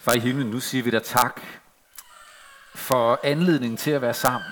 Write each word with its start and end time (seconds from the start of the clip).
Far 0.00 0.12
i 0.12 0.18
himlen, 0.18 0.46
nu 0.46 0.60
siger 0.60 0.84
vi 0.84 0.90
dig 0.90 1.02
tak 1.02 1.40
for 2.74 3.20
anledningen 3.22 3.76
til 3.76 3.90
at 3.90 4.02
være 4.02 4.14
sammen. 4.14 4.50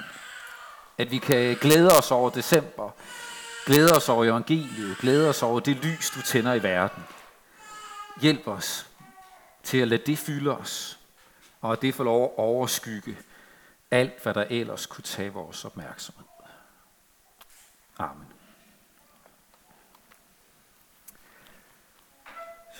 At 0.99 1.11
vi 1.11 1.19
kan 1.19 1.57
glæde 1.61 1.91
os 1.99 2.11
over 2.11 2.31
december, 2.31 2.91
glæde 3.67 3.93
os 3.97 4.09
over 4.09 4.25
evangeliet, 4.25 4.99
glæde 4.99 5.29
os 5.29 5.43
over 5.43 5.61
det 5.61 5.77
lys, 5.77 6.11
du 6.11 6.23
tænder 6.23 6.55
i 6.55 6.63
verden. 6.63 7.05
Hjælp 8.21 8.49
os 8.49 8.87
til 9.63 9.79
at 9.79 9.89
lade 9.89 10.03
det 10.07 10.19
fylde 10.19 10.59
os, 10.59 10.99
og 11.61 11.73
at 11.73 11.83
det 11.83 11.95
får 11.95 12.05
lov 12.05 12.25
at 12.25 12.39
overskygge 12.39 13.19
alt, 13.91 14.23
hvad 14.23 14.35
der 14.35 14.45
ellers 14.51 14.87
kunne 14.87 15.05
tage 15.05 15.33
vores 15.33 15.65
opmærksomhed. 15.65 16.25
Amen. 17.99 18.27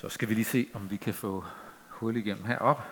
Så 0.01 0.09
skal 0.09 0.29
vi 0.29 0.35
lige 0.35 0.45
se, 0.45 0.69
om 0.75 0.91
vi 0.91 0.97
kan 0.97 1.15
få 1.15 1.45
hul 1.99 2.17
igennem 2.17 2.45
herop. 2.45 2.83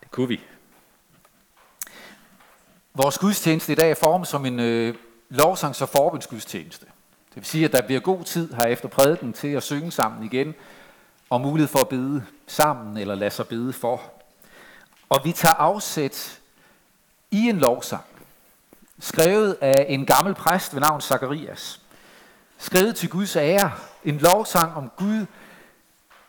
Det 0.00 0.10
kunne 0.10 0.28
vi. 0.28 0.40
Vores 2.94 3.18
gudstjeneste 3.18 3.72
i 3.72 3.74
dag 3.74 3.90
er 3.90 3.94
formet 3.94 4.28
som 4.28 4.46
en 4.46 4.60
øh, 4.60 4.94
lovsangs- 5.30 5.82
og 5.82 5.88
forbundsgudstjeneste. 5.88 6.86
Det 7.28 7.36
vil 7.36 7.44
sige, 7.44 7.64
at 7.64 7.72
der 7.72 7.82
bliver 7.82 8.00
god 8.00 8.24
tid 8.24 8.54
her 8.54 8.64
efter 8.64 8.88
prædiken 8.88 9.32
til 9.32 9.48
at 9.48 9.62
synge 9.62 9.90
sammen 9.90 10.24
igen, 10.24 10.54
og 11.30 11.40
mulighed 11.40 11.68
for 11.68 11.78
at 11.78 11.88
bede 11.88 12.26
sammen 12.46 12.96
eller 12.96 13.14
lade 13.14 13.30
sig 13.30 13.48
bede 13.48 13.72
for. 13.72 14.12
Og 15.08 15.20
vi 15.24 15.32
tager 15.32 15.54
afsæt 15.54 16.40
i 17.30 17.48
en 17.48 17.58
lovsang, 17.58 18.04
skrevet 18.98 19.56
af 19.60 19.86
en 19.88 20.06
gammel 20.06 20.34
præst 20.34 20.74
ved 20.74 20.80
navn 20.80 21.00
Zacharias. 21.00 21.80
Skrevet 22.58 22.96
til 22.96 23.10
Guds 23.10 23.36
ære. 23.36 23.72
En 24.04 24.18
lovsang 24.18 24.74
om 24.74 24.90
Gud. 24.96 25.26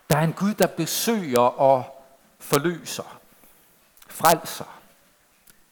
Der 0.10 0.18
er 0.18 0.24
en 0.24 0.34
Gud, 0.34 0.54
der 0.54 0.68
besøger 0.68 1.40
og 1.40 2.06
forløser, 2.40 3.20
frelser, 4.08 4.80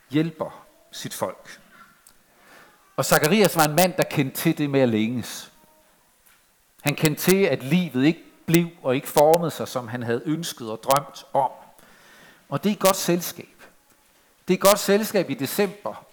hjælper 0.10 0.66
sit 0.92 1.14
folk. 1.14 1.60
Og 2.96 3.06
Zakarias 3.06 3.56
var 3.56 3.64
en 3.66 3.76
mand, 3.76 3.94
der 3.94 4.04
kendte 4.04 4.38
til 4.38 4.58
det 4.58 4.70
med 4.70 4.80
at 4.80 4.90
længes. 4.90 5.52
Han 6.82 6.96
kendte 6.96 7.22
til, 7.22 7.44
at 7.44 7.64
livet 7.64 8.06
ikke 8.06 8.24
blev 8.46 8.68
og 8.84 8.96
ikke 8.96 9.08
formede 9.08 9.52
sig, 9.52 9.68
som 9.68 9.88
han 9.88 10.04
havde 10.04 10.22
ønsket 10.26 10.72
og 10.72 10.84
drømt 10.84 11.26
om. 11.34 11.52
Og 12.50 12.64
det 12.64 12.70
er 12.70 12.74
et 12.74 12.80
godt 12.80 12.96
selskab. 12.96 13.64
Det 14.48 14.54
er 14.54 14.58
et 14.58 14.62
godt 14.62 14.80
selskab 14.80 15.30
i 15.30 15.34
december. 15.34 16.06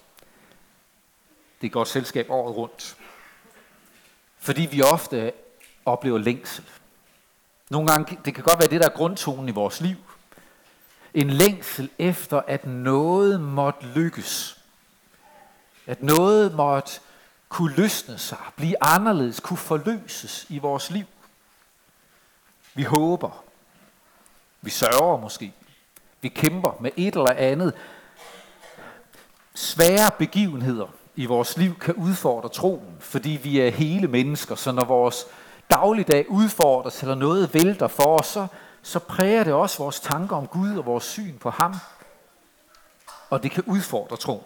Det 1.61 1.67
er 1.67 1.69
et 1.69 1.71
godt 1.71 1.87
selskab 1.87 2.29
året 2.29 2.55
rundt. 2.55 2.97
Fordi 4.45 4.61
vi 4.61 4.81
ofte 4.81 5.31
oplever 5.85 6.17
længsel. 6.17 6.63
Nogle 7.69 7.87
gange, 7.87 8.17
det 8.25 8.35
kan 8.35 8.43
godt 8.43 8.59
være 8.59 8.69
det, 8.69 8.81
der 8.81 8.89
er 8.89 8.95
grundtonen 8.95 9.49
i 9.49 9.51
vores 9.51 9.81
liv. 9.81 9.95
En 11.13 11.29
længsel 11.29 11.89
efter, 11.99 12.41
at 12.47 12.65
noget 12.65 13.41
måtte 13.41 13.85
lykkes. 13.85 14.59
At 15.87 16.03
noget 16.03 16.55
måtte 16.55 16.99
kunne 17.49 17.75
løsne 17.75 18.17
sig, 18.17 18.37
blive 18.55 18.83
anderledes, 18.83 19.39
kunne 19.39 19.57
forløses 19.57 20.45
i 20.49 20.57
vores 20.57 20.89
liv. 20.89 21.05
Vi 22.73 22.83
håber. 22.83 23.43
Vi 24.61 24.69
sørger 24.69 25.17
måske. 25.17 25.53
Vi 26.21 26.27
kæmper 26.27 26.77
med 26.79 26.91
et 26.95 27.15
eller 27.15 27.33
andet. 27.37 27.73
Svære 29.53 30.11
begivenheder 30.17 30.87
i 31.15 31.25
vores 31.25 31.57
liv 31.57 31.79
kan 31.79 31.93
udfordre 31.93 32.49
troen, 32.49 32.97
fordi 32.99 33.29
vi 33.29 33.59
er 33.59 33.69
hele 33.69 34.07
mennesker, 34.07 34.55
så 34.55 34.71
når 34.71 34.85
vores 34.85 35.25
dagligdag 35.71 36.29
udfordres, 36.29 37.01
eller 37.01 37.15
noget 37.15 37.53
vælter 37.53 37.87
for 37.87 38.19
os, 38.19 38.25
så, 38.25 38.47
så 38.81 38.99
præger 38.99 39.43
det 39.43 39.53
også 39.53 39.77
vores 39.77 39.99
tanker 39.99 40.35
om 40.35 40.47
Gud 40.47 40.77
og 40.77 40.85
vores 40.85 41.03
syn 41.03 41.37
på 41.37 41.49
ham. 41.49 41.75
Og 43.29 43.43
det 43.43 43.51
kan 43.51 43.63
udfordre 43.67 44.17
troen. 44.17 44.43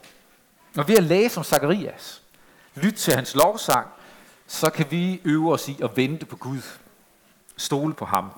Når 0.75 0.83
vi 0.83 0.95
at 0.95 1.03
læse 1.03 1.37
om 1.37 1.43
Zakarias, 1.43 2.21
lytte 2.75 2.99
til 2.99 3.13
hans 3.13 3.35
lovsang, 3.35 3.87
så 4.47 4.69
kan 4.69 4.85
vi 4.91 5.21
øve 5.25 5.53
os 5.53 5.67
i 5.67 5.77
at 5.83 5.97
vente 5.97 6.25
på 6.25 6.35
Gud. 6.35 6.61
Stole 7.57 7.93
på 7.93 8.05
ham. 8.05 8.31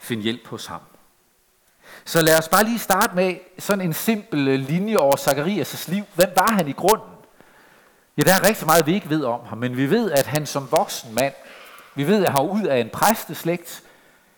Find 0.00 0.22
hjælp 0.22 0.46
hos 0.46 0.66
ham. 0.66 0.80
Så 2.04 2.22
lad 2.22 2.38
os 2.38 2.48
bare 2.48 2.64
lige 2.64 2.78
starte 2.78 3.14
med 3.14 3.36
sådan 3.58 3.84
en 3.84 3.92
simpel 3.92 4.48
øh, 4.48 4.60
linje 4.60 4.96
over 4.96 5.16
Zakarias' 5.16 5.90
liv. 5.90 6.04
Hvem 6.14 6.32
var 6.36 6.52
han 6.52 6.68
i 6.68 6.72
grunden? 6.72 7.15
Ja, 8.16 8.22
der 8.22 8.34
er 8.34 8.46
rigtig 8.46 8.66
meget, 8.66 8.86
vi 8.86 8.94
ikke 8.94 9.10
ved 9.10 9.24
om 9.24 9.40
ham, 9.46 9.58
men 9.58 9.76
vi 9.76 9.90
ved, 9.90 10.10
at 10.10 10.26
han 10.26 10.46
som 10.46 10.68
voksen 10.70 11.14
mand, 11.14 11.34
vi 11.94 12.06
ved, 12.06 12.24
at 12.24 12.32
han 12.32 12.46
var 12.46 12.52
ud 12.52 12.62
af 12.62 12.78
en 12.78 12.90
præsteslægt, 12.90 13.82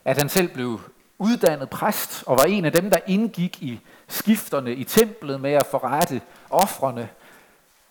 at 0.05 0.19
han 0.19 0.29
selv 0.29 0.49
blev 0.49 0.81
uddannet 1.19 1.71
præst, 1.71 2.25
og 2.27 2.37
var 2.37 2.45
en 2.45 2.65
af 2.65 2.73
dem, 2.73 2.91
der 2.91 2.99
indgik 3.07 3.63
i 3.63 3.81
skifterne 4.09 4.75
i 4.75 4.85
templet 4.85 5.41
med 5.41 5.53
at 5.53 5.67
forrette 5.71 6.21
offrene. 6.51 7.09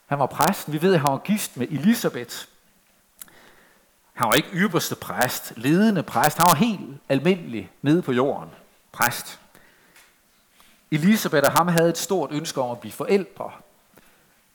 Han 0.07 0.19
var 0.19 0.25
præsten. 0.25 0.73
Vi 0.73 0.81
ved, 0.81 0.93
at 0.93 0.99
han 0.99 1.11
var 1.11 1.17
gift 1.17 1.57
med 1.57 1.67
Elisabeth. 1.67 2.35
Han 4.13 4.27
var 4.27 4.33
ikke 4.33 4.49
ypperste 4.53 4.95
præst, 4.95 5.53
ledende 5.55 6.03
præst. 6.03 6.37
Han 6.37 6.47
var 6.47 6.55
helt 6.55 6.81
almindelig 7.09 7.71
nede 7.81 8.01
på 8.01 8.11
jorden. 8.11 8.49
Præst. 8.91 9.39
Elisabeth 10.91 11.45
og 11.45 11.57
ham 11.57 11.67
havde 11.67 11.89
et 11.89 11.97
stort 11.97 12.31
ønske 12.31 12.61
om 12.61 12.71
at 12.71 12.79
blive 12.79 12.91
forældre. 12.91 13.51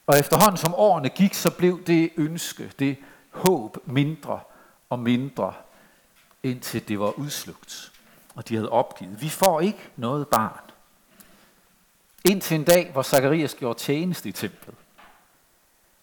Og 0.06 0.18
efterhånden 0.18 0.56
som 0.56 0.74
årene 0.74 1.08
gik, 1.08 1.34
så 1.34 1.50
blev 1.50 1.84
det 1.84 2.10
ønske, 2.16 2.72
det 2.78 2.96
håb 3.30 3.76
mindre 3.84 4.40
og 4.90 4.98
mindre, 4.98 5.54
indtil 6.42 6.88
det 6.88 7.00
var 7.00 7.10
udslugt. 7.18 7.92
Og 8.34 8.48
de 8.48 8.54
havde 8.54 8.70
opgivet. 8.70 9.20
Vi 9.20 9.28
får 9.28 9.60
ikke 9.60 9.90
noget 9.96 10.28
barn. 10.28 10.60
Indtil 12.24 12.54
en 12.54 12.64
dag, 12.64 12.90
hvor 12.92 13.02
Zakarias 13.02 13.54
gjorde 13.54 13.78
tjeneste 13.78 14.28
i 14.28 14.32
templet. 14.32 14.74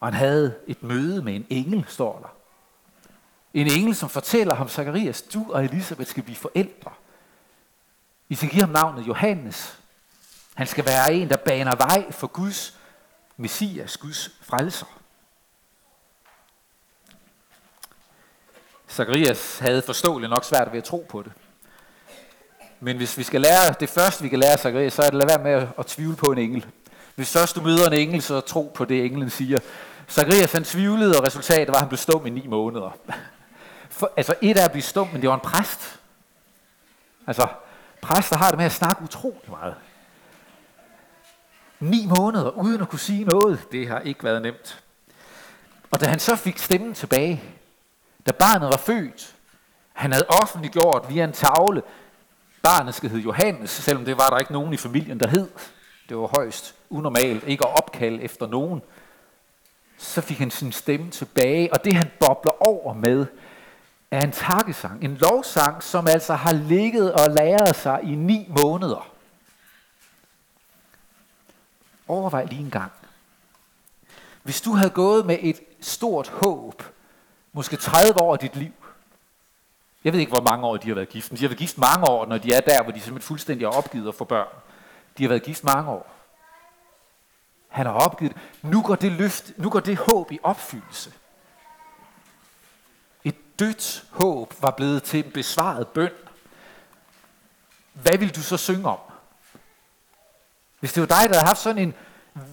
Og 0.00 0.06
han 0.06 0.14
havde 0.14 0.54
et 0.66 0.82
møde 0.82 1.22
med 1.22 1.34
en 1.36 1.46
engel, 1.50 1.84
står 1.88 2.18
der. 2.18 2.28
En 3.54 3.66
engel, 3.66 3.96
som 3.96 4.08
fortæller 4.08 4.54
ham, 4.54 4.68
Zakarias, 4.68 5.22
du 5.22 5.52
og 5.52 5.64
Elisabeth 5.64 6.10
skal 6.10 6.22
blive 6.22 6.36
forældre. 6.36 6.90
I 8.28 8.34
skal 8.34 8.48
give 8.48 8.60
ham 8.60 8.70
navnet 8.70 9.06
Johannes. 9.06 9.78
Han 10.54 10.66
skal 10.66 10.84
være 10.84 11.14
en, 11.14 11.28
der 11.28 11.36
baner 11.36 11.76
vej 11.76 12.10
for 12.10 12.26
Guds 12.26 12.79
Messias, 13.40 13.96
Guds 13.96 14.30
frelser. 14.42 14.86
Zacharias 18.88 19.58
havde 19.58 19.82
forståeligt 19.82 20.30
nok 20.30 20.44
svært 20.44 20.72
ved 20.72 20.78
at 20.78 20.84
tro 20.84 21.06
på 21.08 21.22
det. 21.22 21.32
Men 22.80 22.96
hvis 22.96 23.18
vi 23.18 23.22
skal 23.22 23.40
lære, 23.40 23.74
det 23.80 23.88
første 23.88 24.22
vi 24.22 24.28
kan 24.28 24.38
lære 24.38 24.58
Zacharias, 24.58 24.92
så 24.92 25.02
er 25.02 25.06
det 25.06 25.14
lade 25.14 25.28
være 25.28 25.42
med 25.42 25.50
at, 25.50 25.68
at 25.78 25.86
tvivle 25.86 26.16
på 26.16 26.26
en 26.26 26.38
engel. 26.38 26.66
Hvis 27.14 27.32
først 27.32 27.56
du 27.56 27.60
møder 27.60 27.86
en 27.86 27.92
engel, 27.92 28.22
så 28.22 28.40
tro 28.40 28.72
på 28.74 28.84
det, 28.84 29.04
englen 29.04 29.30
siger. 29.30 29.58
Zacharias 30.08 30.52
han 30.52 30.64
tvivlede, 30.64 31.18
og 31.18 31.24
resultatet 31.24 31.68
var, 31.68 31.74
at 31.74 31.80
han 31.80 31.88
blev 31.88 31.98
stum 31.98 32.26
i 32.26 32.30
ni 32.30 32.46
måneder. 32.46 32.96
For, 33.90 34.12
altså 34.16 34.34
et 34.40 34.56
er 34.56 34.64
at 34.64 34.72
blive 34.72 34.82
stum, 34.82 35.08
men 35.12 35.20
det 35.20 35.28
var 35.28 35.34
en 35.34 35.40
præst. 35.40 36.00
Altså, 37.26 37.46
præster 38.02 38.36
har 38.36 38.48
det 38.48 38.56
med 38.56 38.66
at 38.66 38.72
snakke 38.72 39.02
utrolig 39.02 39.50
meget. 39.50 39.74
Ni 41.80 42.06
måneder 42.06 42.50
uden 42.50 42.80
at 42.80 42.88
kunne 42.88 42.98
sige 42.98 43.24
noget, 43.24 43.66
det 43.72 43.88
har 43.88 44.00
ikke 44.00 44.24
været 44.24 44.42
nemt. 44.42 44.82
Og 45.90 46.00
da 46.00 46.06
han 46.06 46.18
så 46.18 46.36
fik 46.36 46.58
stemmen 46.58 46.94
tilbage, 46.94 47.42
da 48.26 48.32
barnet 48.32 48.68
var 48.68 48.76
født, 48.76 49.34
han 49.92 50.12
havde 50.12 50.26
offentliggjort 50.42 51.06
via 51.08 51.24
en 51.24 51.32
tavle, 51.32 51.82
barnet 52.62 52.94
skal 52.94 53.10
hedde 53.10 53.22
Johannes, 53.22 53.70
selvom 53.70 54.04
det 54.04 54.16
var 54.16 54.28
der 54.28 54.38
ikke 54.38 54.52
nogen 54.52 54.72
i 54.72 54.76
familien, 54.76 55.20
der 55.20 55.28
hed. 55.28 55.48
Det 56.08 56.16
var 56.16 56.30
højst 56.36 56.74
unormalt, 56.90 57.44
ikke 57.44 57.66
at 57.66 57.76
opkalde 57.78 58.22
efter 58.22 58.46
nogen. 58.46 58.82
Så 59.98 60.20
fik 60.20 60.38
han 60.38 60.50
sin 60.50 60.72
stemme 60.72 61.10
tilbage, 61.10 61.72
og 61.72 61.84
det 61.84 61.94
han 61.94 62.10
bobler 62.20 62.62
over 62.62 62.94
med, 62.94 63.26
er 64.10 64.20
en 64.20 64.32
takkesang, 64.32 65.04
en 65.04 65.16
lovsang, 65.16 65.82
som 65.82 66.06
altså 66.06 66.34
har 66.34 66.52
ligget 66.52 67.12
og 67.12 67.30
læret 67.30 67.76
sig 67.76 68.00
i 68.02 68.14
ni 68.14 68.46
måneder. 68.48 69.09
Overvej 72.10 72.44
lige 72.44 72.60
en 72.60 72.70
gang. 72.70 72.92
Hvis 74.42 74.60
du 74.60 74.72
havde 74.74 74.90
gået 74.90 75.26
med 75.26 75.38
et 75.40 75.60
stort 75.80 76.28
håb, 76.28 76.82
måske 77.52 77.76
30 77.76 78.20
år 78.20 78.32
af 78.32 78.38
dit 78.38 78.56
liv, 78.56 78.72
jeg 80.04 80.12
ved 80.12 80.20
ikke, 80.20 80.32
hvor 80.32 80.50
mange 80.50 80.66
år 80.66 80.76
de 80.76 80.88
har 80.88 80.94
været 80.94 81.08
gift, 81.08 81.30
men 81.30 81.38
de 81.38 81.42
har 81.42 81.48
været 81.48 81.58
gift 81.58 81.78
mange 81.78 82.08
år, 82.08 82.26
når 82.26 82.38
de 82.38 82.52
er 82.52 82.60
der, 82.60 82.82
hvor 82.82 82.92
de 82.92 83.00
simpelthen 83.00 83.26
fuldstændig 83.26 83.66
har 83.66 83.72
opgivet 83.72 84.08
at 84.08 84.14
få 84.14 84.24
børn. 84.24 84.48
De 85.18 85.22
har 85.22 85.28
været 85.28 85.42
gift 85.42 85.64
mange 85.64 85.90
år. 85.90 86.12
Han 87.68 87.86
har 87.86 87.92
opgivet. 87.92 88.36
Nu 88.62 88.82
går 88.82 88.94
det 88.94 89.12
løft, 89.12 89.52
nu 89.56 89.70
går 89.70 89.80
det 89.80 89.96
håb 89.96 90.32
i 90.32 90.38
opfyldelse. 90.42 91.12
Et 93.24 93.58
dødt 93.58 94.04
håb 94.10 94.54
var 94.60 94.70
blevet 94.70 95.02
til 95.02 95.24
en 95.24 95.32
besvaret 95.32 95.88
bøn. 95.88 96.12
Hvad 97.92 98.18
vil 98.18 98.36
du 98.36 98.42
så 98.42 98.56
synge 98.56 98.88
om? 98.88 98.98
Hvis 100.80 100.92
det 100.92 101.00
var 101.00 101.06
dig, 101.06 101.28
der 101.28 101.34
havde 101.34 101.46
haft 101.46 101.60
sådan 101.60 101.82
en 101.82 101.94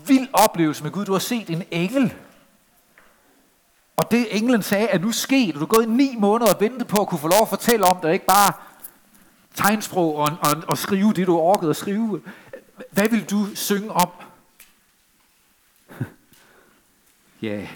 vild 0.08 0.28
oplevelse 0.34 0.84
med 0.84 0.92
Gud, 0.92 1.06
du 1.06 1.12
har 1.12 1.20
set 1.20 1.50
en 1.50 1.64
engel. 1.72 2.14
Og 3.98 4.12
det 4.12 4.38
englen 4.38 4.64
sagde, 4.64 4.88
at 4.88 5.02
nu 5.02 5.12
sket, 5.12 5.56
og 5.56 5.60
du 5.60 5.66
er 5.66 5.70
gået 5.70 5.90
ni 5.90 6.16
måneder 6.18 6.54
og 6.54 6.62
ventet 6.62 6.88
på 6.88 7.02
at 7.02 7.08
kunne 7.08 7.20
få 7.20 7.28
lov 7.28 7.42
at 7.42 7.50
fortælle 7.50 7.86
om 7.86 7.98
det, 8.02 8.14
ikke 8.14 8.26
bare 8.26 8.54
tegnsprog 9.56 10.16
og, 10.16 10.38
og, 10.42 10.64
og 10.68 10.78
skrive 10.78 11.14
det, 11.14 11.28
du 11.28 11.38
orkede 11.38 11.70
at 11.70 11.76
skrive. 11.76 12.22
Hvad 12.92 13.10
vil 13.10 13.30
du 13.30 13.56
synge 13.56 13.92
om? 13.92 14.10
ja, 17.42 17.68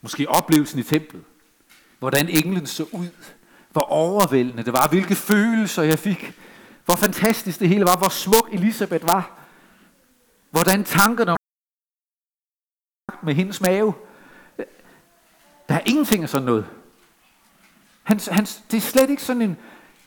måske 0.00 0.28
oplevelsen 0.28 0.78
i 0.78 0.82
templet. 0.82 1.24
Hvordan 1.98 2.28
englen 2.28 2.66
så 2.66 2.86
ud. 2.92 3.08
Hvor 3.70 3.82
overvældende 3.82 4.64
det 4.64 4.72
var. 4.72 4.88
Hvilke 4.88 5.14
følelser 5.14 5.82
jeg 5.82 5.98
fik. 5.98 6.34
Hvor 6.90 6.96
fantastisk 6.96 7.60
det 7.60 7.68
hele 7.68 7.84
var. 7.84 7.96
Hvor 7.96 8.08
smuk 8.08 8.48
Elisabeth 8.52 9.06
var. 9.06 9.38
Hvordan 10.50 10.84
tankerne 10.84 11.36
med 13.22 13.34
hendes 13.34 13.60
mave. 13.60 13.94
Der 15.68 15.74
er 15.74 15.80
ingenting 15.86 16.22
af 16.22 16.28
sådan 16.28 16.46
noget. 16.46 16.66
Han, 18.02 18.20
han, 18.30 18.44
det 18.44 18.76
er 18.76 18.80
slet 18.80 19.10
ikke 19.10 19.22
sådan 19.22 19.42
en, 19.42 19.56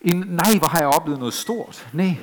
en, 0.01 0.17
nej, 0.17 0.57
hvor 0.57 0.67
har 0.67 0.79
jeg 0.79 0.87
oplevet 0.87 1.19
noget 1.19 1.33
stort. 1.33 1.87
Nej, 1.93 2.17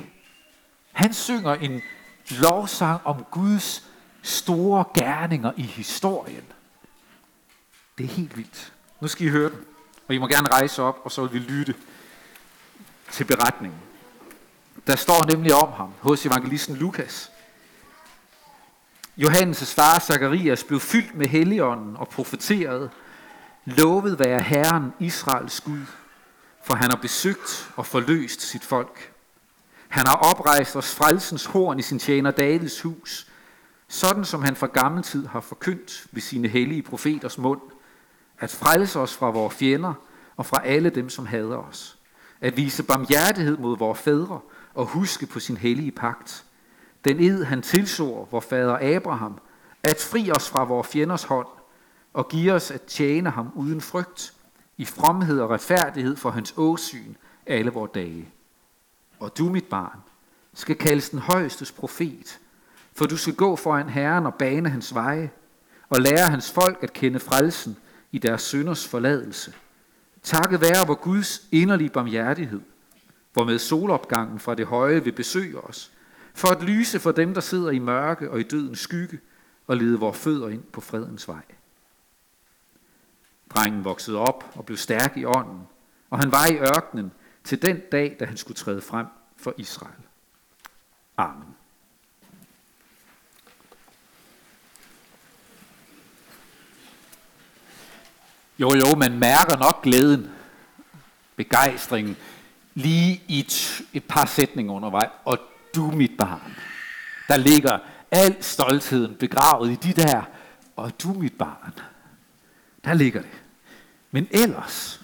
han 0.91 1.13
synger 1.13 1.53
en 1.53 1.81
lovsang 2.29 3.01
om 3.05 3.25
Guds 3.31 3.87
store 4.21 4.85
gerninger 4.93 5.51
i 5.57 5.63
historien. 5.63 6.45
Det 7.97 8.03
er 8.03 8.07
helt 8.07 8.37
vildt. 8.37 8.73
Nu 8.99 9.07
skal 9.07 9.27
I 9.27 9.29
høre 9.29 9.49
den. 9.49 9.65
Og 10.07 10.15
I 10.15 10.17
må 10.17 10.27
gerne 10.27 10.47
rejse 10.47 10.81
op, 10.81 11.01
og 11.03 11.11
så 11.11 11.25
vil 11.25 11.33
vi 11.33 11.51
lytte 11.51 11.75
til 13.11 13.23
beretningen. 13.23 13.79
Der 14.87 14.95
står 14.95 15.25
nemlig 15.25 15.53
om 15.53 15.71
ham 15.71 15.93
hos 15.99 16.25
evangelisten 16.25 16.75
Lukas. 16.75 17.31
Johannes' 19.17 19.73
far 19.75 19.99
Zakarias 19.99 20.63
blev 20.63 20.79
fyldt 20.79 21.15
med 21.15 21.27
helligånden 21.27 21.95
og 21.95 22.07
profeterede, 22.07 22.89
lovet 23.65 24.19
være 24.19 24.41
Herren 24.41 24.93
Israels 24.99 25.61
Gud, 25.61 25.85
for 26.63 26.75
han 26.75 26.89
har 26.89 26.97
besøgt 27.01 27.71
og 27.75 27.85
forløst 27.85 28.41
sit 28.41 28.63
folk. 28.63 29.11
Han 29.87 30.07
har 30.07 30.15
oprejst 30.15 30.75
os 30.75 30.95
frelsens 30.95 31.45
horn 31.45 31.79
i 31.79 31.81
sin 31.81 31.99
tjener 31.99 32.31
Davids 32.31 32.81
hus, 32.81 33.27
sådan 33.87 34.25
som 34.25 34.43
han 34.43 34.55
fra 34.55 34.67
gammel 34.67 35.03
tid 35.03 35.27
har 35.27 35.41
forkyndt 35.41 36.05
ved 36.11 36.21
sine 36.21 36.47
hellige 36.47 36.81
profeters 36.81 37.37
mund, 37.37 37.61
at 38.39 38.51
frelse 38.51 38.99
os 38.99 39.15
fra 39.15 39.29
vores 39.29 39.55
fjender 39.55 39.93
og 40.37 40.45
fra 40.45 40.61
alle 40.65 40.89
dem, 40.89 41.09
som 41.09 41.25
hader 41.25 41.57
os, 41.57 41.97
at 42.41 42.57
vise 42.57 42.83
barmhjertighed 42.83 43.57
mod 43.57 43.77
vores 43.77 43.99
fædre 43.99 44.39
og 44.73 44.85
huske 44.85 45.25
på 45.25 45.39
sin 45.39 45.57
hellige 45.57 45.91
pagt. 45.91 46.45
Den 47.05 47.19
ed, 47.19 47.43
han 47.43 47.61
tilsår 47.61 48.27
vor 48.31 48.39
fader 48.39 48.95
Abraham, 48.95 49.39
at 49.83 50.07
fri 50.11 50.31
os 50.31 50.49
fra 50.49 50.63
vores 50.63 50.87
fjenders 50.87 51.23
hånd 51.23 51.47
og 52.13 52.29
give 52.29 52.53
os 52.53 52.71
at 52.71 52.81
tjene 52.81 53.29
ham 53.29 53.51
uden 53.55 53.81
frygt, 53.81 54.33
i 54.77 54.85
fromhed 54.85 55.39
og 55.39 55.49
retfærdighed 55.49 56.15
for 56.15 56.29
hans 56.29 56.53
åsyn 56.57 57.13
alle 57.45 57.71
vores 57.71 57.91
dage. 57.93 58.29
Og 59.19 59.37
du, 59.37 59.49
mit 59.49 59.65
barn, 59.65 59.99
skal 60.53 60.75
kaldes 60.75 61.09
den 61.09 61.19
højestes 61.19 61.71
profet, 61.71 62.39
for 62.93 63.05
du 63.05 63.17
skal 63.17 63.35
gå 63.35 63.55
foran 63.55 63.89
Herren 63.89 64.25
og 64.25 64.33
bane 64.33 64.69
hans 64.69 64.93
veje, 64.93 65.31
og 65.89 66.01
lære 66.01 66.27
hans 66.27 66.51
folk 66.51 66.83
at 66.83 66.93
kende 66.93 67.19
frelsen 67.19 67.77
i 68.11 68.17
deres 68.17 68.41
synders 68.41 68.87
forladelse. 68.87 69.53
Takket 70.23 70.61
være 70.61 70.87
vor 70.87 70.95
Guds 70.95 71.41
inderlige 71.51 71.89
barmhjertighed, 71.89 72.61
hvormed 73.33 73.59
solopgangen 73.59 74.39
fra 74.39 74.55
det 74.55 74.65
høje 74.65 75.03
vil 75.03 75.11
besøge 75.11 75.61
os, 75.61 75.91
for 76.33 76.47
at 76.47 76.63
lyse 76.63 76.99
for 76.99 77.11
dem, 77.11 77.33
der 77.33 77.41
sidder 77.41 77.71
i 77.71 77.79
mørke 77.79 78.31
og 78.31 78.39
i 78.39 78.43
dødens 78.43 78.79
skygge, 78.79 79.19
og 79.67 79.77
lede 79.77 79.99
vores 79.99 80.17
fødder 80.17 80.49
ind 80.49 80.63
på 80.63 80.81
fredens 80.81 81.27
vej. 81.27 81.41
Drengen 83.55 83.83
voksede 83.83 84.17
op 84.17 84.51
og 84.55 84.65
blev 84.65 84.77
stærk 84.77 85.17
i 85.17 85.25
ånden, 85.25 85.61
og 86.09 86.19
han 86.19 86.31
var 86.31 86.47
i 86.47 86.57
ørkenen 86.57 87.11
til 87.43 87.61
den 87.61 87.81
dag, 87.91 88.17
da 88.19 88.25
han 88.25 88.37
skulle 88.37 88.55
træde 88.55 88.81
frem 88.81 89.05
for 89.37 89.53
Israel. 89.57 90.03
Amen. 91.17 91.55
Jo, 98.59 98.73
jo, 98.75 98.95
man 98.97 99.19
mærker 99.19 99.57
nok 99.57 99.81
glæden, 99.83 100.31
begejstringen, 101.35 102.17
lige 102.73 103.23
i 103.27 103.39
et, 103.39 103.81
et 103.93 104.03
par 104.03 104.25
sætninger 104.25 104.73
undervejs. 104.73 105.11
Og 105.25 105.37
du, 105.75 105.91
mit 105.91 106.11
barn, 106.17 106.55
der 107.27 107.37
ligger 107.37 107.79
al 108.11 108.43
stoltheden 108.43 109.15
begravet 109.15 109.71
i 109.71 109.75
de 109.75 110.01
der, 110.01 110.23
og 110.75 111.01
du, 111.03 111.13
mit 111.13 111.37
barn, 111.37 111.73
der 112.85 112.93
ligger 112.93 113.21
det. 113.21 113.41
Men 114.11 114.27
ellers, 114.31 115.01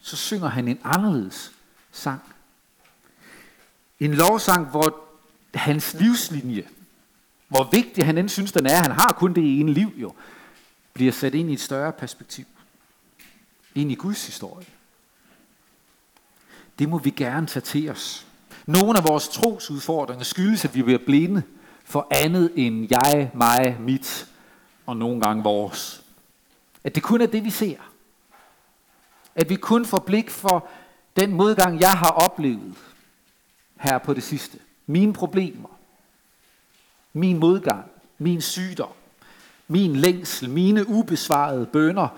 så 0.00 0.16
synger 0.16 0.48
han 0.48 0.68
en 0.68 0.78
anderledes 0.84 1.52
sang. 1.92 2.22
En 4.00 4.14
lovsang, 4.14 4.66
hvor 4.66 5.00
hans 5.54 5.94
livslinje, 5.94 6.68
hvor 7.48 7.68
vigtig 7.72 8.06
han 8.06 8.18
end 8.18 8.28
synes, 8.28 8.52
den 8.52 8.66
er, 8.66 8.76
han 8.76 8.90
har 8.90 9.14
kun 9.18 9.34
det 9.34 9.60
ene 9.60 9.72
liv 9.72 9.92
jo, 9.96 10.14
bliver 10.92 11.12
sat 11.12 11.34
ind 11.34 11.50
i 11.50 11.52
et 11.52 11.60
større 11.60 11.92
perspektiv. 11.92 12.44
Ind 13.74 13.92
i 13.92 13.94
Guds 13.94 14.26
historie. 14.26 14.66
Det 16.78 16.88
må 16.88 16.98
vi 16.98 17.10
gerne 17.10 17.46
tage 17.46 17.60
til 17.60 17.90
os. 17.90 18.26
Nogle 18.66 18.98
af 18.98 19.04
vores 19.08 19.28
trosudfordringer 19.28 20.24
skyldes, 20.24 20.64
at 20.64 20.74
vi 20.74 20.82
bliver 20.82 20.98
blinde 21.06 21.42
for 21.84 22.06
andet 22.10 22.52
end 22.56 22.88
jeg, 22.90 23.30
mig, 23.34 23.76
mit 23.80 24.28
og 24.86 24.96
nogle 24.96 25.20
gange 25.20 25.42
vores. 25.42 26.04
At 26.84 26.94
det 26.94 27.02
kun 27.02 27.20
er 27.20 27.26
det, 27.26 27.44
vi 27.44 27.50
ser. 27.50 27.76
At 29.34 29.48
vi 29.48 29.54
kun 29.54 29.86
får 29.86 29.98
blik 29.98 30.30
for 30.30 30.68
den 31.16 31.34
modgang, 31.34 31.80
jeg 31.80 31.92
har 31.92 32.10
oplevet 32.10 32.74
her 33.80 33.98
på 33.98 34.14
det 34.14 34.22
sidste. 34.22 34.58
Mine 34.86 35.12
problemer. 35.12 35.68
Min 37.12 37.38
modgang. 37.38 37.84
Min 38.18 38.40
sygdom. 38.40 38.92
Min 39.68 39.96
længsel. 39.96 40.50
Mine 40.50 40.88
ubesvarede 40.88 41.66
bønder. 41.66 42.08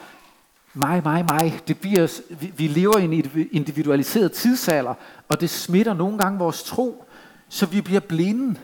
Mig, 0.74 1.02
mig, 1.04 1.24
mig. 1.24 1.60
Det 1.68 1.80
bliver, 1.80 2.20
vi, 2.56 2.66
lever 2.66 2.98
i 2.98 3.04
en 3.04 3.48
individualiseret 3.52 4.32
tidsalder, 4.32 4.94
og 5.28 5.40
det 5.40 5.50
smitter 5.50 5.94
nogle 5.94 6.18
gange 6.18 6.38
vores 6.38 6.62
tro, 6.62 7.04
så 7.48 7.66
vi 7.66 7.80
bliver 7.80 8.00
blinde. 8.00 8.60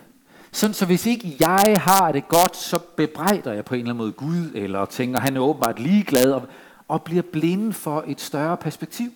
Sådan, 0.53 0.75
så 0.75 0.87
hvis 0.87 1.06
ikke 1.06 1.37
jeg 1.41 1.75
har 1.79 2.12
det 2.12 2.29
godt, 2.29 2.56
så 2.56 2.79
bebrejder 2.79 3.53
jeg 3.53 3.64
på 3.64 3.75
en 3.75 3.81
eller 3.81 3.91
anden 3.91 4.05
måde 4.05 4.12
Gud, 4.12 4.50
eller 4.55 4.85
tænker, 4.85 5.20
han 5.20 5.37
er 5.37 5.41
åbenbart 5.41 5.81
ligeglad, 5.81 6.32
og, 6.32 6.49
og 6.88 7.03
bliver 7.03 7.23
blinde 7.23 7.73
for 7.73 8.05
et 8.06 8.20
større 8.20 8.56
perspektiv. 8.56 9.13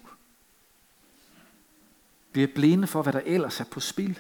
Bliver 2.32 2.49
blinde 2.54 2.87
for, 2.87 3.02
hvad 3.02 3.12
der 3.12 3.20
ellers 3.26 3.61
er 3.61 3.64
på 3.64 3.80
spil. 3.80 4.18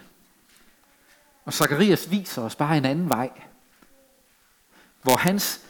Og 1.44 1.52
Zacharias 1.52 2.10
viser 2.10 2.42
os 2.42 2.54
bare 2.54 2.76
en 2.76 2.84
anden 2.84 3.08
vej, 3.08 3.30
hvor 5.02 5.16
hans 5.16 5.60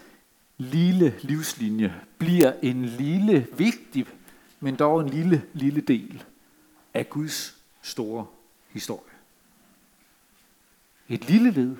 lille 0.61 1.19
livslinje 1.23 1.95
bliver 2.19 2.53
en 2.63 2.85
lille, 2.85 3.47
vigtig, 3.57 4.07
men 4.61 4.77
dog 4.77 5.01
en 5.01 5.09
lille, 5.09 5.43
lille 5.53 5.81
del 5.81 6.25
af 6.95 7.11
Guds 7.11 7.57
store 7.83 8.27
historie. 8.69 9.13
Et 11.09 11.29
lille 11.29 11.51
led 11.51 11.77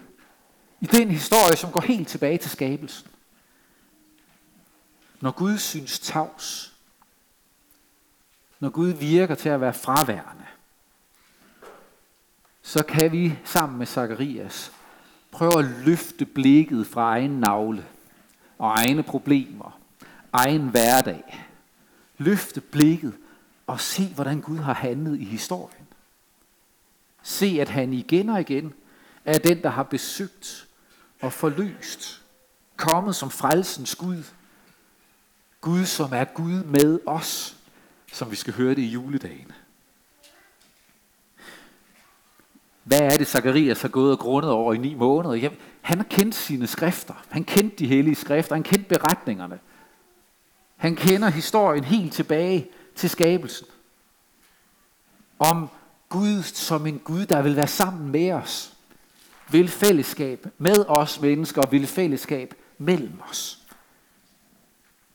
i 0.81 0.87
den 0.87 1.11
historie, 1.11 1.57
som 1.57 1.73
går 1.73 1.81
helt 1.81 2.09
tilbage 2.09 2.39
til 2.39 2.51
skabelsen. 2.51 3.09
Når 5.21 5.31
Gud 5.31 5.59
synes 5.59 5.99
tavs, 5.99 6.75
når 8.61 8.71
Gud 8.71 8.89
virker 8.89 9.35
til 9.35 9.49
at 9.49 9.61
være 9.61 9.75
fraværende, 9.75 10.47
så 12.63 12.83
kan 12.83 13.13
vi 13.13 13.39
sammen 13.45 13.79
med 13.79 13.87
Zakarias 13.87 14.73
prøve 15.31 15.59
at 15.59 15.65
løfte 15.65 16.27
blikket 16.27 16.87
fra 16.87 17.03
egen 17.03 17.41
navle 17.41 17.87
og 18.61 18.69
egne 18.77 19.03
problemer, 19.03 19.81
egen 20.33 20.69
hverdag. 20.69 21.47
Løfte 22.19 22.61
blikket 22.61 23.15
og 23.67 23.81
se, 23.81 24.07
hvordan 24.15 24.41
Gud 24.41 24.59
har 24.59 24.75
handlet 24.75 25.21
i 25.21 25.25
historien. 25.25 25.87
Se, 27.23 27.59
at 27.61 27.69
han 27.69 27.93
igen 27.93 28.29
og 28.29 28.41
igen 28.41 28.75
er 29.25 29.39
den, 29.39 29.63
der 29.63 29.69
har 29.69 29.83
besøgt 29.83 30.69
og 31.23 31.33
forløst, 31.33 32.23
kommet 32.77 33.17
som 33.17 33.31
frelsens 33.31 33.95
Gud. 33.95 34.25
Gud, 35.61 35.85
som 35.85 36.13
er 36.13 36.25
Gud 36.25 36.65
med 36.65 36.99
os, 37.07 37.57
som 38.13 38.31
vi 38.31 38.37
skal 38.37 38.55
høre 38.55 38.75
det 38.75 38.83
i 38.83 38.89
juledagen. 38.89 39.53
Hvad 42.85 43.01
er 43.01 43.17
det, 43.17 43.27
Zacharias 43.27 43.83
har 43.83 43.89
gået 43.89 44.13
og 44.13 44.19
grundet 44.19 44.51
over 44.51 44.75
i 44.75 44.79
ni 44.79 44.95
måneder? 44.95 45.35
Jamen, 45.35 45.59
han 45.81 46.05
kendte 46.11 46.39
sine 46.39 46.67
skrifter. 46.67 47.15
Han 47.29 47.45
kendte 47.45 47.77
de 47.77 47.87
hellige 47.87 48.15
skrifter. 48.15 48.55
Han 48.55 48.63
kendte 48.63 48.89
beretningerne. 48.89 49.59
Han 50.77 50.97
kender 50.97 51.29
historien 51.29 51.85
helt 51.85 52.13
tilbage 52.13 52.71
til 52.95 53.11
skabelsen. 53.11 53.67
Om 55.39 55.69
Gud 56.09 56.43
som 56.43 56.87
en 56.87 56.99
Gud, 56.99 57.27
der 57.27 57.43
vil 57.43 57.57
være 57.57 57.67
sammen 57.67 58.11
med 58.11 58.33
os. 58.33 58.73
Vil 59.51 59.69
fællesskab 59.69 60.47
med 60.59 60.85
os 60.89 61.21
mennesker, 61.21 61.67
vil 61.67 61.87
fællesskab 61.87 62.55
mellem 62.79 63.21
os. 63.31 63.59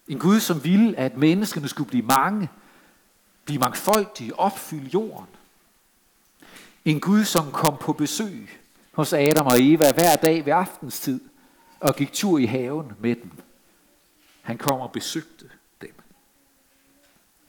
En 0.08 0.20
Gud, 0.20 0.40
som 0.40 0.64
ville, 0.64 0.98
at 0.98 1.18
menneskene 1.18 1.68
skulle 1.68 1.90
blive 1.90 2.06
mange, 2.06 2.50
blive 3.46 3.60
mangfoldige, 3.60 4.40
opfylde 4.40 4.90
jorden. 4.94 5.28
En 6.86 7.00
Gud, 7.00 7.24
som 7.24 7.52
kom 7.52 7.78
på 7.82 7.94
besøg 7.94 8.65
hos 8.96 9.14
Adam 9.14 9.46
og 9.46 9.62
Eva 9.62 9.92
hver 9.92 10.16
dag 10.16 10.46
ved 10.46 10.54
aftenstid 10.54 11.20
og 11.80 11.96
gik 11.96 12.14
tur 12.14 12.38
i 12.38 12.46
haven 12.46 12.92
med 13.00 13.16
dem. 13.16 13.32
Han 14.42 14.58
kom 14.58 14.80
og 14.80 14.92
besøgte 14.92 15.50
dem. 15.82 15.94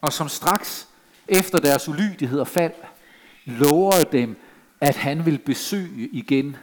Og 0.01 0.13
som 0.13 0.29
straks 0.29 0.89
efter 1.29 1.59
deres 1.59 1.89
ulydighed 1.89 2.41
og 2.41 2.49
fald, 2.49 2.75
lover 3.45 4.05
dem, 4.13 4.37
at 4.81 4.97
han 4.97 5.27
vil 5.27 5.39
besøge 5.39 6.09
igen 6.09 6.57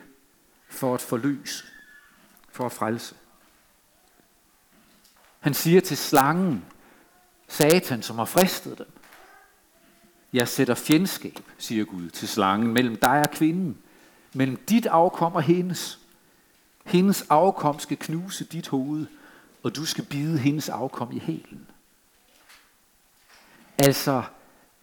for 0.69 0.93
at 0.93 1.01
forløse, 1.01 1.65
for 2.51 2.65
at 2.65 2.71
frelse. 2.71 3.15
Han 5.39 5.53
siger 5.53 5.81
til 5.81 5.97
slangen, 5.97 6.65
Satan, 7.47 8.01
som 8.01 8.17
har 8.17 8.25
fristet 8.25 8.77
dem, 8.77 8.87
jeg 10.33 10.47
sætter 10.47 10.75
fjendskab, 10.75 11.39
siger 11.57 11.85
Gud 11.85 12.09
til 12.09 12.27
slangen, 12.27 12.73
mellem 12.73 12.95
dig 12.95 13.19
og 13.19 13.31
kvinden, 13.31 13.77
mellem 14.33 14.57
dit 14.57 14.85
afkom 14.85 15.35
og 15.35 15.43
hendes. 15.43 15.99
Hendes 16.85 17.25
afkom 17.29 17.79
skal 17.79 17.97
knuse 17.97 18.43
dit 18.43 18.67
hoved, 18.67 19.05
og 19.63 19.75
du 19.75 19.85
skal 19.85 20.05
bide 20.05 20.37
hendes 20.37 20.69
afkom 20.69 21.11
i 21.11 21.19
hælen. 21.19 21.67
Altså, 23.77 24.23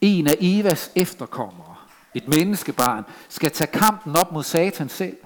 en 0.01 0.27
af 0.27 0.37
Evas 0.39 0.91
efterkommere, 0.95 1.75
et 2.13 2.27
menneskebarn, 2.27 3.03
skal 3.29 3.51
tage 3.51 3.71
kampen 3.71 4.15
op 4.15 4.31
mod 4.31 4.43
Satan 4.43 4.89
selv, 4.89 5.17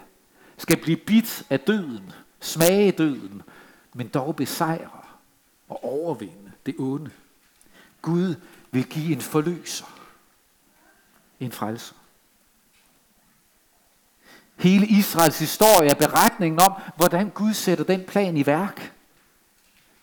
skal 0.58 0.78
blive 0.82 0.98
bidt 0.98 1.44
af 1.50 1.60
døden, 1.60 2.12
smage 2.40 2.92
døden, 2.92 3.42
men 3.94 4.08
dog 4.08 4.36
besejre 4.36 5.02
og 5.70 5.84
overvinde 5.84 6.52
det 6.66 6.76
onde. 6.80 7.12
Gud 8.02 8.36
vil 8.72 8.86
give 8.86 9.14
en 9.14 9.22
forløser, 9.22 10.00
en 11.40 11.52
frelser. 11.52 11.96
Hele 14.56 14.88
Israels 14.88 15.40
historie 15.40 15.90
er 15.90 15.96
beretningen 15.96 16.60
om, 16.60 16.74
hvordan 16.96 17.30
Gud 17.30 17.54
sætter 17.54 17.84
den 17.84 18.04
plan 18.04 18.38
i 18.38 18.46
værk. 18.46 18.92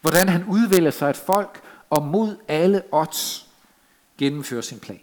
Hvordan 0.01 0.29
han 0.29 0.45
udvælger 0.45 0.91
sig 0.91 1.11
et 1.11 1.17
folk 1.17 1.61
og 1.91 2.03
mod 2.03 2.37
alle 2.49 2.83
odds 2.93 3.47
gennemfører 4.19 4.63
sin 4.63 4.79
plan. 4.79 5.01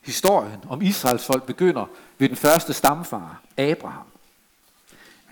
Historien 0.00 0.60
om 0.68 0.82
Israels 0.82 1.26
folk 1.26 1.42
begynder 1.46 1.86
ved 2.18 2.28
den 2.28 2.36
første 2.36 2.72
stamfar, 2.72 3.42
Abraham. 3.56 4.06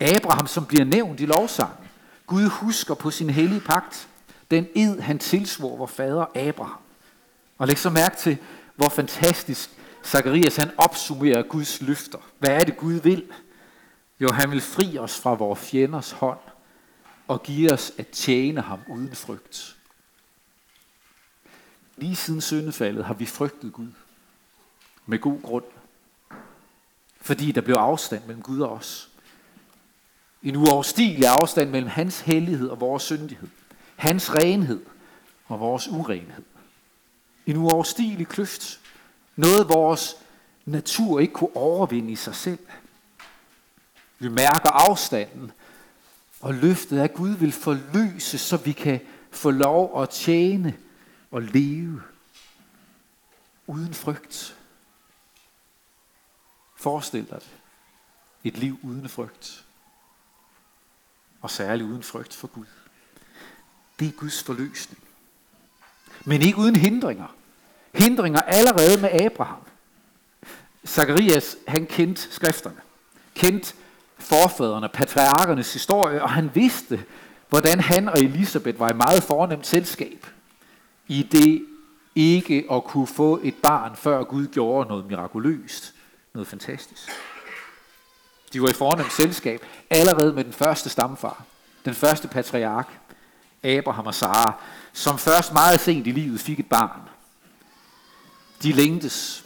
Abraham, 0.00 0.46
som 0.46 0.66
bliver 0.66 0.84
nævnt 0.84 1.20
i 1.20 1.26
lovsangen. 1.26 1.88
Gud 2.26 2.48
husker 2.48 2.94
på 2.94 3.10
sin 3.10 3.30
hellige 3.30 3.60
pagt, 3.60 4.08
den 4.50 4.66
ed, 4.74 5.00
han 5.00 5.18
tilsvor 5.18 5.76
vor 5.76 5.86
fader 5.86 6.48
Abraham. 6.48 6.78
Og 7.58 7.66
læg 7.66 7.78
så 7.78 7.90
mærke 7.90 8.16
til, 8.16 8.38
hvor 8.76 8.88
fantastisk 8.88 9.70
Zacharias 10.06 10.56
han 10.56 10.70
opsummerer 10.78 11.42
Guds 11.42 11.80
løfter. 11.80 12.18
Hvad 12.38 12.50
er 12.50 12.64
det, 12.64 12.76
Gud 12.76 12.94
vil? 12.94 13.32
Jo, 14.20 14.32
han 14.32 14.50
vil 14.50 14.60
fri 14.60 14.98
os 14.98 15.20
fra 15.20 15.34
vores 15.34 15.60
fjenders 15.60 16.10
hånd 16.10 16.38
og 17.28 17.42
give 17.42 17.72
os 17.72 17.92
at 17.98 18.08
tjene 18.08 18.60
ham 18.60 18.80
uden 18.88 19.14
frygt. 19.14 19.76
Lige 21.96 22.16
siden 22.16 22.40
syndefaldet 22.40 23.04
har 23.04 23.14
vi 23.14 23.26
frygtet 23.26 23.72
Gud. 23.72 23.88
Med 25.06 25.18
god 25.18 25.42
grund. 25.42 25.64
Fordi 27.20 27.52
der 27.52 27.60
blev 27.60 27.74
afstand 27.74 28.24
mellem 28.26 28.42
Gud 28.42 28.60
og 28.60 28.70
os. 28.70 29.08
En 30.42 30.56
uoverstigelig 30.56 31.26
afstand 31.26 31.70
mellem 31.70 31.90
hans 31.90 32.20
hellighed 32.20 32.68
og 32.68 32.80
vores 32.80 33.02
syndighed. 33.02 33.48
Hans 33.96 34.34
renhed 34.34 34.84
og 35.46 35.60
vores 35.60 35.88
urenhed. 35.88 36.44
En 37.46 37.56
uoverstigelig 37.56 38.28
kløft. 38.28 38.80
Noget 39.36 39.68
vores 39.68 40.16
natur 40.64 41.20
ikke 41.20 41.34
kunne 41.34 41.56
overvinde 41.56 42.12
i 42.12 42.16
sig 42.16 42.34
selv. 42.34 42.66
Vi 44.18 44.28
mærker 44.28 44.70
afstanden, 44.70 45.52
og 46.40 46.54
løftet 46.54 46.98
af 46.98 47.14
Gud 47.14 47.30
vil 47.30 47.52
forløse, 47.52 48.38
så 48.38 48.56
vi 48.56 48.72
kan 48.72 49.00
få 49.30 49.50
lov 49.50 50.02
at 50.02 50.10
tjene 50.10 50.78
og 51.30 51.42
leve 51.42 52.02
uden 53.66 53.94
frygt. 53.94 54.56
Forestil 56.76 57.28
dig 57.30 57.40
det. 57.40 57.50
Et 58.44 58.58
liv 58.58 58.78
uden 58.82 59.08
frygt. 59.08 59.64
Og 61.40 61.50
særligt 61.50 61.88
uden 61.88 62.02
frygt 62.02 62.34
for 62.34 62.46
Gud. 62.46 62.66
Det 63.98 64.08
er 64.08 64.12
Guds 64.12 64.42
forløsning. 64.42 65.02
Men 66.24 66.42
ikke 66.42 66.58
uden 66.58 66.76
hindringer. 66.76 67.34
Hindringer 67.96 68.40
allerede 68.40 69.00
med 69.00 69.20
Abraham. 69.20 69.58
Zacharias, 70.86 71.56
han 71.68 71.86
kendte 71.86 72.22
skrifterne. 72.30 72.76
Kendte 73.34 73.74
forfædrene, 74.18 74.88
patriarkernes 74.88 75.72
historie, 75.72 76.22
og 76.22 76.30
han 76.30 76.50
vidste, 76.54 77.04
hvordan 77.48 77.80
han 77.80 78.08
og 78.08 78.18
Elisabeth 78.18 78.80
var 78.80 78.90
i 78.90 78.92
meget 78.92 79.22
fornemt 79.22 79.66
selskab 79.66 80.26
i 81.08 81.22
det 81.22 81.66
ikke 82.14 82.64
at 82.72 82.84
kunne 82.84 83.06
få 83.06 83.40
et 83.42 83.54
barn, 83.62 83.96
før 83.96 84.24
Gud 84.24 84.46
gjorde 84.46 84.88
noget 84.88 85.06
mirakuløst, 85.06 85.94
noget 86.34 86.48
fantastisk. 86.48 87.08
De 88.52 88.62
var 88.62 88.68
i 88.68 88.72
fornemt 88.72 89.12
selskab 89.12 89.66
allerede 89.90 90.32
med 90.32 90.44
den 90.44 90.52
første 90.52 90.90
stamfar, 90.90 91.44
den 91.84 91.94
første 91.94 92.28
patriark, 92.28 92.88
Abraham 93.62 94.06
og 94.06 94.14
Sara, 94.14 94.52
som 94.92 95.18
først 95.18 95.52
meget 95.52 95.80
sent 95.80 96.06
i 96.06 96.10
livet 96.10 96.40
fik 96.40 96.60
et 96.60 96.68
barn. 96.68 97.00
De 98.62 98.72
længtes. 98.72 99.44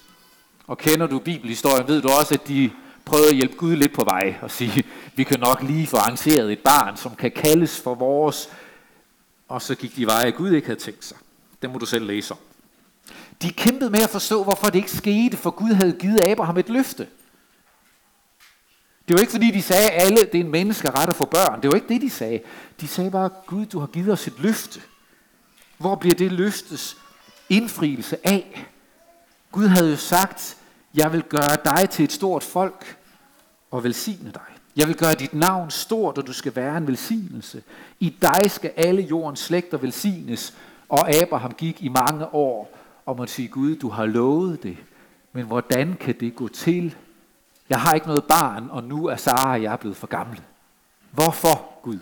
Og 0.66 0.78
kender 0.78 1.06
du 1.06 1.18
bibelhistorien, 1.18 1.88
ved 1.88 2.02
du 2.02 2.08
også, 2.08 2.34
at 2.34 2.48
de 2.48 2.70
prøvede 3.04 3.28
at 3.28 3.36
hjælpe 3.36 3.56
Gud 3.56 3.76
lidt 3.76 3.92
på 3.92 4.04
vej 4.04 4.34
og 4.42 4.50
sige, 4.50 4.84
vi 5.14 5.24
kan 5.24 5.40
nok 5.40 5.62
lige 5.62 5.86
få 5.86 5.96
arrangeret 5.96 6.52
et 6.52 6.58
barn, 6.58 6.96
som 6.96 7.14
kan 7.14 7.30
kaldes 7.30 7.80
for 7.80 7.94
vores. 7.94 8.48
Og 9.48 9.62
så 9.62 9.74
gik 9.74 9.96
de 9.96 10.06
veje, 10.06 10.26
at 10.26 10.34
Gud 10.34 10.52
ikke 10.52 10.66
havde 10.66 10.80
tænkt 10.80 11.04
sig. 11.04 11.16
Det 11.62 11.70
må 11.70 11.78
du 11.78 11.86
selv 11.86 12.06
læse 12.06 12.34
om. 12.34 12.38
De 13.42 13.52
kæmpede 13.52 13.90
med 13.90 14.00
at 14.00 14.10
forstå, 14.10 14.44
hvorfor 14.44 14.66
det 14.66 14.74
ikke 14.74 14.90
skete, 14.90 15.36
for 15.36 15.50
Gud 15.50 15.70
havde 15.70 15.92
givet 15.92 16.20
Abraham 16.20 16.56
et 16.56 16.68
løfte. 16.68 17.06
Det 19.08 19.14
var 19.14 19.20
ikke 19.20 19.32
fordi, 19.32 19.50
de 19.50 19.62
sagde, 19.62 19.90
alle, 19.90 20.16
det 20.16 20.34
er 20.34 20.44
en 20.44 20.50
menneske 20.50 20.90
ret 20.90 21.08
at 21.08 21.16
få 21.16 21.24
børn. 21.24 21.62
Det 21.62 21.68
var 21.68 21.74
ikke 21.74 21.88
det, 21.88 22.00
de 22.00 22.10
sagde. 22.10 22.40
De 22.80 22.88
sagde 22.88 23.10
bare, 23.10 23.30
Gud, 23.46 23.66
du 23.66 23.78
har 23.78 23.86
givet 23.86 24.12
os 24.12 24.26
et 24.26 24.34
løfte. 24.38 24.80
Hvor 25.78 25.94
bliver 25.94 26.14
det 26.14 26.32
løftes 26.32 26.96
indfrielse 27.48 28.26
af? 28.26 28.66
Gud 29.52 29.66
havde 29.66 29.90
jo 29.90 29.96
sagt, 29.96 30.56
jeg 30.94 31.12
vil 31.12 31.22
gøre 31.22 31.56
dig 31.64 31.90
til 31.90 32.04
et 32.04 32.12
stort 32.12 32.42
folk 32.42 32.98
og 33.70 33.84
velsigne 33.84 34.30
dig. 34.30 34.50
Jeg 34.76 34.88
vil 34.88 34.96
gøre 34.96 35.14
dit 35.14 35.34
navn 35.34 35.70
stort, 35.70 36.18
og 36.18 36.26
du 36.26 36.32
skal 36.32 36.56
være 36.56 36.76
en 36.76 36.86
velsignelse. 36.86 37.62
I 38.00 38.16
dig 38.22 38.50
skal 38.50 38.72
alle 38.76 39.02
jordens 39.02 39.40
slægter 39.40 39.78
velsignes. 39.78 40.54
Og 40.88 41.14
Abraham 41.14 41.52
gik 41.52 41.82
i 41.82 41.88
mange 41.88 42.34
år 42.34 42.78
og 43.06 43.16
måtte 43.16 43.32
sige, 43.32 43.48
Gud, 43.48 43.76
du 43.76 43.88
har 43.88 44.06
lovet 44.06 44.62
det, 44.62 44.76
men 45.32 45.46
hvordan 45.46 45.96
kan 46.00 46.20
det 46.20 46.34
gå 46.34 46.48
til? 46.48 46.96
Jeg 47.68 47.80
har 47.80 47.94
ikke 47.94 48.06
noget 48.06 48.24
barn, 48.24 48.70
og 48.70 48.84
nu 48.84 49.06
er 49.06 49.16
Sara 49.16 49.50
og 49.50 49.62
jeg 49.62 49.78
blevet 49.78 49.96
for 49.96 50.06
gamle. 50.06 50.42
Hvorfor, 51.10 51.80
Gud? 51.82 51.98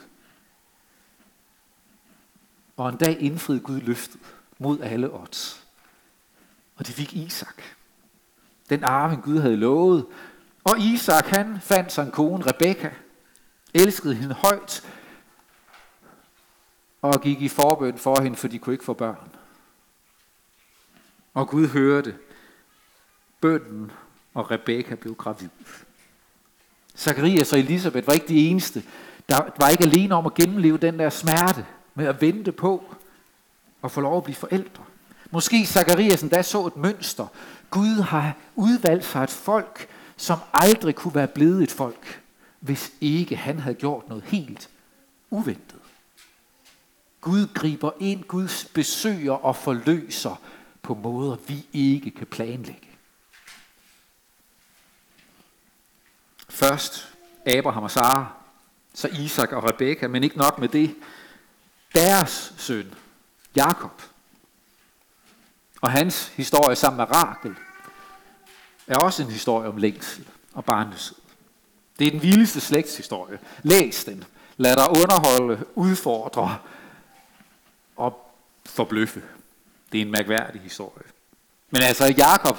Og 2.76 2.88
en 2.88 2.96
dag 2.96 3.16
indfriede 3.20 3.60
Gud 3.60 3.80
løftet 3.80 4.20
mod 4.58 4.80
alle 4.80 5.14
odds. 5.14 5.67
Og 6.78 6.86
de 6.86 6.92
fik 6.92 7.12
Isak. 7.12 7.62
Den 8.70 8.84
arving 8.84 9.22
Gud 9.22 9.38
havde 9.38 9.56
lovet. 9.56 10.06
Og 10.64 10.78
Isak 10.78 11.26
han 11.26 11.60
fandt 11.60 11.92
sig 11.92 12.04
en 12.04 12.10
kone, 12.10 12.46
Rebekka, 12.46 12.90
elskede 13.74 14.14
hende 14.14 14.34
højt, 14.34 14.84
og 17.02 17.20
gik 17.20 17.42
i 17.42 17.48
forbøn 17.48 17.98
for 17.98 18.22
hende, 18.22 18.36
for 18.36 18.48
de 18.48 18.58
kunne 18.58 18.72
ikke 18.72 18.84
få 18.84 18.92
børn. 18.92 19.30
Og 21.34 21.48
Gud 21.48 21.68
hørte 21.68 22.18
bønden, 23.40 23.92
og 24.34 24.50
Rebekka 24.50 24.94
blev 24.94 25.14
gravid. 25.14 25.48
Zacharias 26.96 27.52
og 27.52 27.58
Elisabeth 27.58 28.06
var 28.06 28.12
ikke 28.12 28.28
de 28.28 28.48
eneste, 28.48 28.82
der 29.28 29.50
var 29.60 29.68
ikke 29.68 29.84
alene 29.84 30.14
om 30.14 30.26
at 30.26 30.34
gennemleve 30.34 30.78
den 30.78 30.98
der 30.98 31.10
smerte 31.10 31.66
med 31.94 32.06
at 32.06 32.20
vente 32.20 32.52
på 32.52 32.94
at 33.84 33.90
få 33.90 34.00
lov 34.00 34.16
at 34.16 34.24
blive 34.24 34.36
forældre. 34.36 34.84
Måske 35.30 35.66
Zacharias 35.66 36.22
endda 36.22 36.42
så 36.42 36.66
et 36.66 36.76
mønster. 36.76 37.26
Gud 37.70 38.00
har 38.00 38.36
udvalgt 38.54 39.04
sig 39.04 39.24
et 39.24 39.30
folk, 39.30 39.88
som 40.16 40.38
aldrig 40.52 40.94
kunne 40.94 41.14
være 41.14 41.28
blevet 41.28 41.62
et 41.62 41.70
folk, 41.70 42.22
hvis 42.60 42.92
ikke 43.00 43.36
han 43.36 43.58
havde 43.58 43.74
gjort 43.74 44.08
noget 44.08 44.24
helt 44.24 44.68
uventet. 45.30 45.78
Gud 47.20 47.46
griber 47.54 47.90
ind, 48.00 48.24
Gud 48.24 48.68
besøger 48.74 49.32
og 49.32 49.56
forløser 49.56 50.40
på 50.82 50.94
måder, 50.94 51.36
vi 51.46 51.66
ikke 51.72 52.10
kan 52.10 52.26
planlægge. 52.26 52.88
Først 56.48 57.08
Abraham 57.46 57.82
og 57.82 57.90
Sara, 57.90 58.26
så 58.94 59.08
Isak 59.08 59.52
og 59.52 59.64
Rebekka, 59.64 60.08
men 60.08 60.24
ikke 60.24 60.38
nok 60.38 60.58
med 60.58 60.68
det. 60.68 60.94
deres 61.94 62.54
søn, 62.56 62.94
Jakob, 63.56 64.02
og 65.80 65.90
hans 65.90 66.28
historie 66.28 66.76
sammen 66.76 66.96
med 66.96 67.06
Rakel, 67.10 67.54
er 68.86 68.96
også 68.96 69.22
en 69.22 69.30
historie 69.30 69.68
om 69.68 69.76
længsel 69.76 70.28
og 70.52 70.64
barnløshed. 70.64 71.16
Det 71.98 72.06
er 72.06 72.10
den 72.10 72.22
vildeste 72.22 72.60
slægtshistorie. 72.60 73.38
Læs 73.62 74.04
den. 74.04 74.24
Lad 74.56 74.76
dig 74.76 74.88
underholde, 74.88 75.64
udfordre 75.74 76.58
og 77.96 78.32
forbløffe. 78.66 79.22
Det 79.92 79.98
er 79.98 80.02
en 80.02 80.10
mærkværdig 80.10 80.60
historie. 80.60 81.04
Men 81.70 81.82
altså, 81.82 82.14
Jakob, 82.18 82.58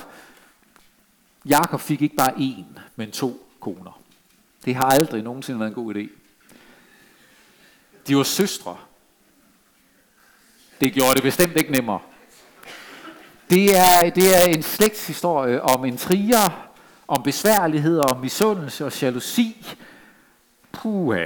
Jakob 1.45 1.81
fik 1.81 2.01
ikke 2.01 2.15
bare 2.15 2.33
én, 2.33 2.79
men 2.95 3.11
to 3.11 3.47
koner. 3.59 4.01
Det 4.65 4.75
har 4.75 4.83
aldrig 4.83 5.23
nogensinde 5.23 5.59
været 5.59 5.69
en 5.69 5.75
god 5.75 5.95
idé. 5.95 6.09
De 8.07 8.17
var 8.17 8.23
søstre. 8.23 8.77
Det 10.81 10.93
gjorde 10.93 11.15
det 11.15 11.23
bestemt 11.23 11.57
ikke 11.57 11.71
nemmere. 11.71 11.99
Det 13.49 13.77
er, 13.77 14.09
det 14.09 14.35
er 14.35 14.47
en 14.47 14.63
slægtshistorie 14.63 15.61
om 15.61 15.85
intriger, 15.85 16.69
om 17.07 17.23
besværligheder, 17.23 18.03
om 18.03 18.19
misundelse 18.19 18.85
og 18.85 19.01
jalousi. 19.01 19.75
Puha, 20.71 21.25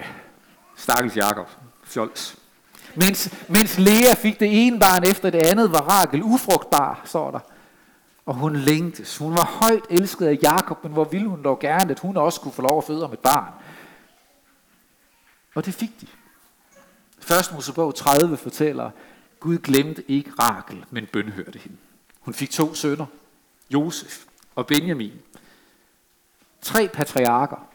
stakkels 0.76 1.16
Jakob, 1.16 1.50
fjols. 1.84 2.36
Mens, 2.96 3.34
mens 3.48 3.78
Lea 3.78 4.14
fik 4.14 4.40
det 4.40 4.68
ene 4.68 4.80
barn 4.80 5.04
efter 5.04 5.30
det 5.30 5.46
andet, 5.46 5.72
var 5.72 5.82
Rakel 5.82 6.24
ufrugtbar, 6.24 7.02
står 7.06 7.32
der. 7.32 7.40
Og 8.26 8.34
hun 8.34 8.56
længtes. 8.56 9.18
Hun 9.18 9.32
var 9.32 9.46
højt 9.62 9.84
elsket 9.90 10.26
af 10.28 10.38
Jakob, 10.44 10.84
men 10.84 10.94
hvor 10.94 11.04
ville 11.04 11.28
hun 11.28 11.44
dog 11.44 11.60
gerne, 11.60 11.92
at 11.92 12.00
hun 12.00 12.18
også 12.18 12.42
kunne 12.42 12.52
få 12.52 12.62
lov 12.62 12.78
at 12.78 12.84
føde 12.84 13.04
om 13.04 13.14
et 13.14 13.20
barn. 13.20 13.54
Og 15.56 15.66
det 15.66 15.74
fik 15.74 16.02
de. 16.02 16.08
Først 17.20 17.54
Mosebog 17.54 17.96
30 17.96 18.38
fortæller, 18.38 18.90
Gud 19.40 19.58
glemte 19.58 20.12
ikke 20.12 20.32
Rakel, 20.40 20.86
men 20.92 21.06
bønhørte 21.06 21.60
hende. 21.60 21.78
Hun 22.24 22.34
fik 22.34 22.50
to 22.50 22.74
sønner, 22.74 23.06
Josef 23.70 24.24
og 24.56 24.68
Benjamin. 24.68 25.14
Tre 26.62 26.88
patriarker. 26.88 27.70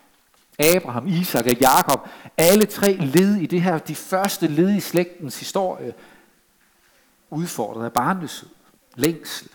Abraham, 0.59 1.07
Isak 1.07 1.47
og 1.47 1.57
Jakob. 1.61 2.09
Alle 2.37 2.67
tre 2.67 2.93
led 2.93 3.35
i 3.35 3.47
det 3.47 3.63
her, 3.63 3.79
de 3.79 3.95
første 3.95 4.47
led 4.47 4.77
i 4.77 4.81
slægtens 4.81 5.39
historie. 5.39 5.95
Udfordret 7.31 7.85
af 7.85 7.93
barnløshed, 7.93 8.49
længsel. 8.95 9.51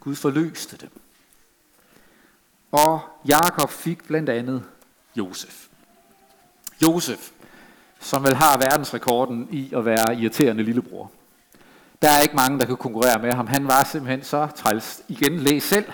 Gud 0.00 0.14
forløste 0.14 0.76
dem. 0.76 0.90
Og 2.72 3.00
Jakob 3.28 3.70
fik 3.70 4.04
blandt 4.04 4.28
andet 4.28 4.64
Josef. 5.16 5.66
Josef, 6.82 7.30
som 8.00 8.24
vel 8.24 8.34
har 8.34 8.58
verdensrekorden 8.58 9.48
i 9.50 9.74
at 9.74 9.84
være 9.84 10.20
irriterende 10.20 10.62
lillebror. 10.62 11.12
Der 12.02 12.10
er 12.10 12.20
ikke 12.20 12.36
mange, 12.36 12.58
der 12.58 12.66
kan 12.66 12.76
konkurrere 12.76 13.22
med 13.22 13.32
ham. 13.32 13.46
Han 13.46 13.66
var 13.66 13.84
simpelthen 13.84 14.24
så 14.24 14.46
træls. 14.56 15.02
Igen, 15.08 15.40
læs 15.40 15.62
selv. 15.62 15.84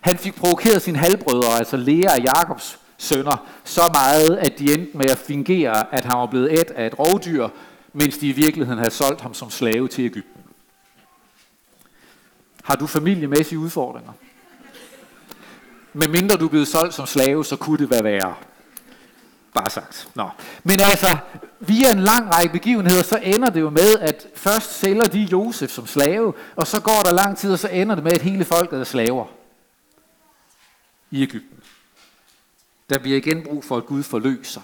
Han 0.00 0.18
fik 0.18 0.34
provokeret 0.34 0.82
sine 0.82 0.98
halvbrødre, 0.98 1.58
altså 1.58 1.76
Lea 1.76 2.12
og 2.12 2.20
Jakobs 2.20 2.78
sønner, 2.98 3.46
så 3.64 3.90
meget, 3.92 4.36
at 4.36 4.58
de 4.58 4.74
endte 4.74 4.96
med 4.98 5.10
at 5.10 5.18
fingere, 5.18 5.94
at 5.94 6.04
han 6.04 6.18
var 6.18 6.26
blevet 6.26 6.52
et 6.52 6.70
af 6.70 6.86
et 6.86 6.98
rovdyr, 6.98 7.48
mens 7.92 8.18
de 8.18 8.28
i 8.28 8.32
virkeligheden 8.32 8.78
havde 8.78 8.90
solgt 8.90 9.20
ham 9.20 9.34
som 9.34 9.50
slave 9.50 9.88
til 9.88 10.04
Ægypten. 10.04 10.42
Har 12.64 12.74
du 12.74 12.86
familiemæssige 12.86 13.58
udfordringer? 13.58 14.12
Med 15.92 16.08
mindre 16.08 16.36
du 16.36 16.44
er 16.44 16.50
blevet 16.50 16.68
solgt 16.68 16.94
som 16.94 17.06
slave, 17.06 17.44
så 17.44 17.56
kunne 17.56 17.78
det 17.78 17.90
være 17.90 18.04
værre. 18.04 18.34
Bare 19.54 19.70
sagt. 19.70 20.08
Nå. 20.14 20.28
Men 20.64 20.80
altså, 20.80 21.16
via 21.60 21.90
en 21.92 22.00
lang 22.00 22.34
række 22.34 22.52
begivenheder, 22.52 23.02
så 23.02 23.16
ender 23.22 23.50
det 23.50 23.60
jo 23.60 23.70
med, 23.70 23.98
at 24.00 24.26
først 24.34 24.78
sælger 24.78 25.02
de 25.02 25.28
Josef 25.32 25.70
som 25.70 25.86
slave, 25.86 26.34
og 26.56 26.66
så 26.66 26.80
går 26.80 27.00
der 27.04 27.12
lang 27.12 27.38
tid, 27.38 27.52
og 27.52 27.58
så 27.58 27.68
ender 27.68 27.94
det 27.94 28.04
med, 28.04 28.12
at 28.12 28.22
hele 28.22 28.44
folket 28.44 28.80
er 28.80 28.84
slaver 28.84 29.26
i 31.10 31.22
Ægypten. 31.22 31.58
Der 32.90 32.98
bliver 32.98 33.16
igen 33.16 33.42
brug 33.42 33.64
for, 33.64 33.76
at 33.76 33.86
Gud 33.86 34.02
forløser, 34.02 34.60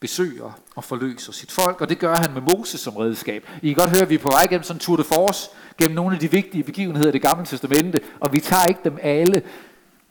besøger 0.00 0.58
og 0.76 0.84
forløser 0.84 1.32
sit 1.32 1.52
folk, 1.52 1.80
og 1.80 1.88
det 1.88 1.98
gør 1.98 2.16
han 2.16 2.32
med 2.34 2.42
Moses 2.42 2.80
som 2.80 2.96
redskab. 2.96 3.48
I 3.62 3.68
kan 3.68 3.76
godt 3.76 3.90
høre, 3.90 4.02
at 4.02 4.10
vi 4.10 4.14
er 4.14 4.18
på 4.18 4.30
vej 4.30 4.46
gennem 4.46 4.62
sådan 4.62 4.76
en 4.76 4.80
tour 4.80 4.96
de 4.96 5.04
force, 5.04 5.50
gennem 5.78 5.94
nogle 5.94 6.14
af 6.14 6.20
de 6.20 6.30
vigtige 6.30 6.64
begivenheder 6.64 7.08
i 7.08 7.12
det 7.12 7.22
gamle 7.22 7.46
testamente, 7.46 8.00
og 8.20 8.32
vi 8.32 8.40
tager 8.40 8.64
ikke 8.64 8.80
dem 8.84 8.98
alle, 9.02 9.42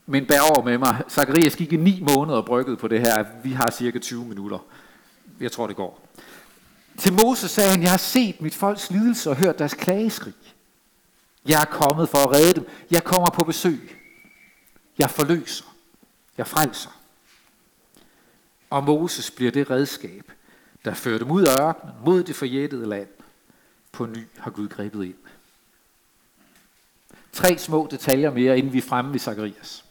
men 0.05 0.25
bær 0.25 0.41
over 0.41 0.63
med 0.63 0.77
mig. 0.77 1.03
Zacharias 1.09 1.55
gik 1.55 1.73
i 1.73 1.75
ni 1.75 2.03
måneder 2.15 2.37
og 2.37 2.45
bryggede 2.45 2.77
på 2.77 2.87
det 2.87 2.99
her. 2.99 3.25
Vi 3.43 3.51
har 3.51 3.71
cirka 3.71 3.99
20 3.99 4.25
minutter. 4.25 4.59
Jeg 5.39 5.51
tror, 5.51 5.67
det 5.67 5.75
går. 5.75 6.07
Til 6.97 7.13
Moses 7.13 7.51
sagde 7.51 7.69
han, 7.69 7.81
jeg 7.81 7.89
har 7.89 7.97
set 7.97 8.41
mit 8.41 8.55
folks 8.55 8.91
lidelse 8.91 9.29
og 9.29 9.35
hørt 9.35 9.59
deres 9.59 9.73
klageskrig. 9.73 10.33
Jeg 11.45 11.61
er 11.61 11.65
kommet 11.65 12.09
for 12.09 12.17
at 12.17 12.31
redde 12.35 12.53
dem. 12.53 12.67
Jeg 12.91 13.03
kommer 13.03 13.29
på 13.29 13.43
besøg. 13.43 13.95
Jeg 14.97 15.09
forløser. 15.09 15.65
Jeg 16.37 16.47
frelser. 16.47 16.89
Og 18.69 18.83
Moses 18.83 19.31
bliver 19.31 19.51
det 19.51 19.69
redskab, 19.69 20.31
der 20.85 20.93
fører 20.93 21.17
dem 21.17 21.31
ud 21.31 21.43
af 21.43 21.67
ørkenen, 21.67 21.93
mod 22.05 22.23
det 22.23 22.35
forjættede 22.35 22.85
land. 22.85 23.07
På 23.91 24.05
ny 24.05 24.27
har 24.37 24.51
Gud 24.51 24.67
grebet 24.67 25.05
ind. 25.05 25.15
Tre 27.33 27.57
små 27.57 27.87
detaljer 27.91 28.31
mere, 28.31 28.57
inden 28.57 28.73
vi 28.73 28.77
er 28.77 28.81
fremme 28.81 29.13
ved 29.13 29.19
Zacharias. 29.19 29.84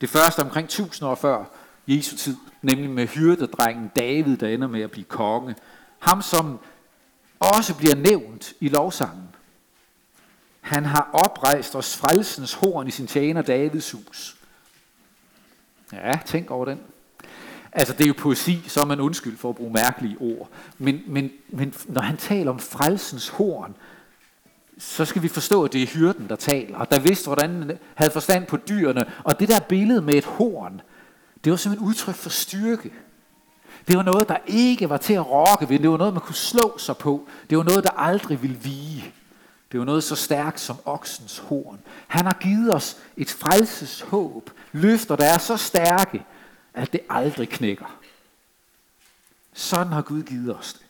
Det 0.00 0.08
første 0.08 0.40
omkring 0.40 0.64
1000 0.64 1.08
år 1.08 1.14
før 1.14 1.44
Jesu 1.86 2.16
tid, 2.16 2.36
nemlig 2.62 2.90
med 2.90 3.06
hyrdedrengen 3.06 3.90
David, 3.96 4.36
der 4.36 4.48
ender 4.48 4.68
med 4.68 4.80
at 4.80 4.90
blive 4.90 5.04
konge. 5.04 5.54
Ham, 5.98 6.22
som 6.22 6.58
også 7.40 7.74
bliver 7.74 7.94
nævnt 7.94 8.52
i 8.60 8.68
lovsangen. 8.68 9.28
Han 10.60 10.84
har 10.84 11.10
oprejst 11.12 11.76
os 11.76 11.96
frelsens 11.96 12.54
horn 12.54 12.88
i 12.88 12.90
sin 12.90 13.06
tjener 13.06 13.42
Davids 13.42 13.90
hus. 13.90 14.36
Ja, 15.92 16.18
tænk 16.26 16.50
over 16.50 16.64
den. 16.64 16.80
Altså, 17.72 17.92
det 17.92 18.04
er 18.04 18.08
jo 18.08 18.14
poesi, 18.18 18.64
så 18.66 18.80
er 18.80 18.84
man 18.84 19.00
undskyld 19.00 19.36
for 19.36 19.48
at 19.48 19.56
bruge 19.56 19.72
mærkelige 19.72 20.16
ord. 20.20 20.48
Men, 20.78 21.02
men, 21.06 21.30
men 21.48 21.74
når 21.86 22.00
han 22.00 22.16
taler 22.16 22.50
om 22.50 22.58
frelsens 22.58 23.28
horn, 23.28 23.76
så 24.78 25.04
skal 25.04 25.22
vi 25.22 25.28
forstå, 25.28 25.64
at 25.64 25.72
det 25.72 25.82
er 25.82 25.86
hyrden, 25.86 26.28
der 26.28 26.36
taler, 26.36 26.78
og 26.78 26.90
der 26.90 27.00
vidste, 27.00 27.26
hvordan 27.26 27.50
han 27.50 27.78
havde 27.94 28.10
forstand 28.10 28.46
på 28.46 28.56
dyrene. 28.56 29.04
Og 29.24 29.40
det 29.40 29.48
der 29.48 29.60
billede 29.60 30.02
med 30.02 30.14
et 30.14 30.24
horn, 30.24 30.80
det 31.44 31.50
var 31.50 31.56
simpelthen 31.56 31.88
udtryk 31.88 32.14
for 32.14 32.30
styrke. 32.30 32.92
Det 33.88 33.96
var 33.96 34.02
noget, 34.02 34.28
der 34.28 34.36
ikke 34.46 34.90
var 34.90 34.96
til 34.96 35.14
at 35.14 35.30
rokke 35.30 35.68
ved. 35.68 35.78
Det 35.78 35.90
var 35.90 35.96
noget, 35.96 36.12
man 36.14 36.22
kunne 36.22 36.34
slå 36.34 36.78
sig 36.78 36.96
på. 36.96 37.28
Det 37.50 37.58
var 37.58 37.64
noget, 37.64 37.84
der 37.84 37.90
aldrig 37.90 38.42
ville 38.42 38.56
vige. 38.56 39.12
Det 39.72 39.80
var 39.80 39.86
noget 39.86 40.04
så 40.04 40.14
stærkt 40.14 40.60
som 40.60 40.76
oksens 40.84 41.38
horn. 41.38 41.78
Han 42.06 42.24
har 42.24 42.36
givet 42.40 42.74
os 42.74 42.96
et 43.16 43.30
frelses 43.30 44.00
håb. 44.00 44.50
Løfter, 44.72 45.16
der 45.16 45.24
er 45.24 45.38
så 45.38 45.56
stærke, 45.56 46.24
at 46.74 46.92
det 46.92 47.00
aldrig 47.10 47.48
knækker. 47.48 47.98
Sådan 49.52 49.92
har 49.92 50.02
Gud 50.02 50.22
givet 50.22 50.56
os 50.56 50.72
det. 50.72 50.82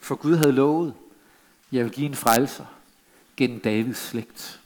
For 0.00 0.14
Gud 0.14 0.36
havde 0.36 0.52
lovet, 0.52 0.94
jeg 1.72 1.84
vil 1.84 1.92
give 1.92 2.06
en 2.06 2.14
frelser 2.14 2.64
gennem 3.36 3.60
Davids 3.60 3.98
slægt. 3.98 4.60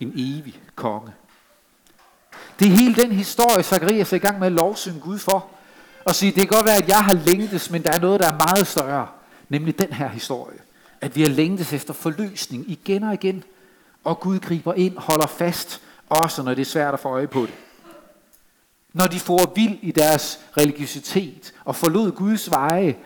En 0.00 0.12
evig 0.16 0.60
konge. 0.74 1.12
Det 2.58 2.66
er 2.66 2.70
hele 2.70 2.94
den 2.94 3.12
historie, 3.12 3.62
Zacharias 3.62 4.12
er 4.12 4.16
i 4.16 4.20
gang 4.20 4.38
med 4.38 4.46
at 4.46 4.52
lovsynge 4.52 5.00
Gud 5.00 5.18
for. 5.18 5.48
Og 6.04 6.14
sige, 6.14 6.32
det 6.32 6.40
kan 6.40 6.56
godt 6.56 6.66
være, 6.66 6.76
at 6.76 6.88
jeg 6.88 7.04
har 7.04 7.14
længtes, 7.14 7.70
men 7.70 7.82
der 7.82 7.92
er 7.92 8.00
noget, 8.00 8.20
der 8.20 8.32
er 8.32 8.54
meget 8.54 8.66
større. 8.66 9.08
Nemlig 9.48 9.78
den 9.78 9.92
her 9.92 10.08
historie. 10.08 10.58
At 11.00 11.16
vi 11.16 11.22
har 11.22 11.28
længtes 11.28 11.72
efter 11.72 11.94
forløsning 11.94 12.70
igen 12.70 13.02
og 13.02 13.14
igen. 13.14 13.44
Og 14.04 14.20
Gud 14.20 14.38
griber 14.38 14.74
ind, 14.74 14.96
holder 14.96 15.26
fast, 15.26 15.80
også 16.08 16.42
når 16.42 16.54
det 16.54 16.60
er 16.60 16.66
svært 16.66 16.94
at 16.94 17.00
få 17.00 17.08
øje 17.08 17.26
på 17.26 17.40
det. 17.40 17.54
Når 18.92 19.06
de 19.06 19.20
får 19.20 19.52
vild 19.56 19.78
i 19.82 19.90
deres 19.90 20.40
religiøsitet 20.56 21.52
og 21.64 21.76
forlod 21.76 22.12
Guds 22.12 22.50
veje, 22.50 22.96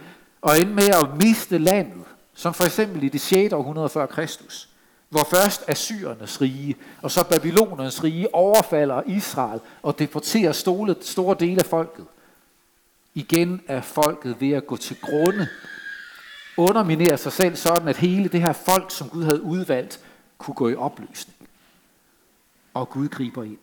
og 0.41 0.61
endte 0.61 0.75
med 0.75 0.89
at 0.89 1.17
miste 1.23 1.59
landet, 1.59 2.05
som 2.35 2.55
for 2.55 2.65
eksempel 2.65 3.03
i 3.03 3.09
det 3.09 3.21
6. 3.21 3.53
århundrede 3.53 3.89
før 3.89 4.07
Kristus, 4.07 4.69
hvor 5.09 5.27
først 5.31 5.65
Assyrernes 5.69 6.41
rige 6.41 6.77
og 7.03 7.11
så 7.11 7.25
Babylonernes 7.25 8.05
rige 8.05 8.35
overfalder 8.35 9.03
Israel 9.07 9.61
og 9.83 9.99
deporterer 9.99 10.53
store, 10.53 10.95
store 11.01 11.37
dele 11.41 11.61
af 11.61 11.67
folket. 11.67 12.07
Igen 13.15 13.61
er 13.67 13.81
folket 13.81 14.41
ved 14.41 14.53
at 14.53 14.67
gå 14.67 14.77
til 14.77 14.97
grunde, 15.01 15.49
underminere 16.57 17.19
sig 17.19 17.33
selv 17.33 17.57
sådan, 17.57 17.89
at 17.89 17.97
hele 17.97 18.29
det 18.29 18.41
her 18.41 18.53
folk, 18.53 18.91
som 18.91 19.09
Gud 19.09 19.25
havde 19.25 19.43
udvalgt, 19.43 20.01
kunne 20.39 20.55
gå 20.55 20.69
i 20.69 20.75
opløsning. 20.75 21.37
Og 22.75 22.91
Gud 22.91 23.09
griber 23.09 23.45
ind. 23.45 23.59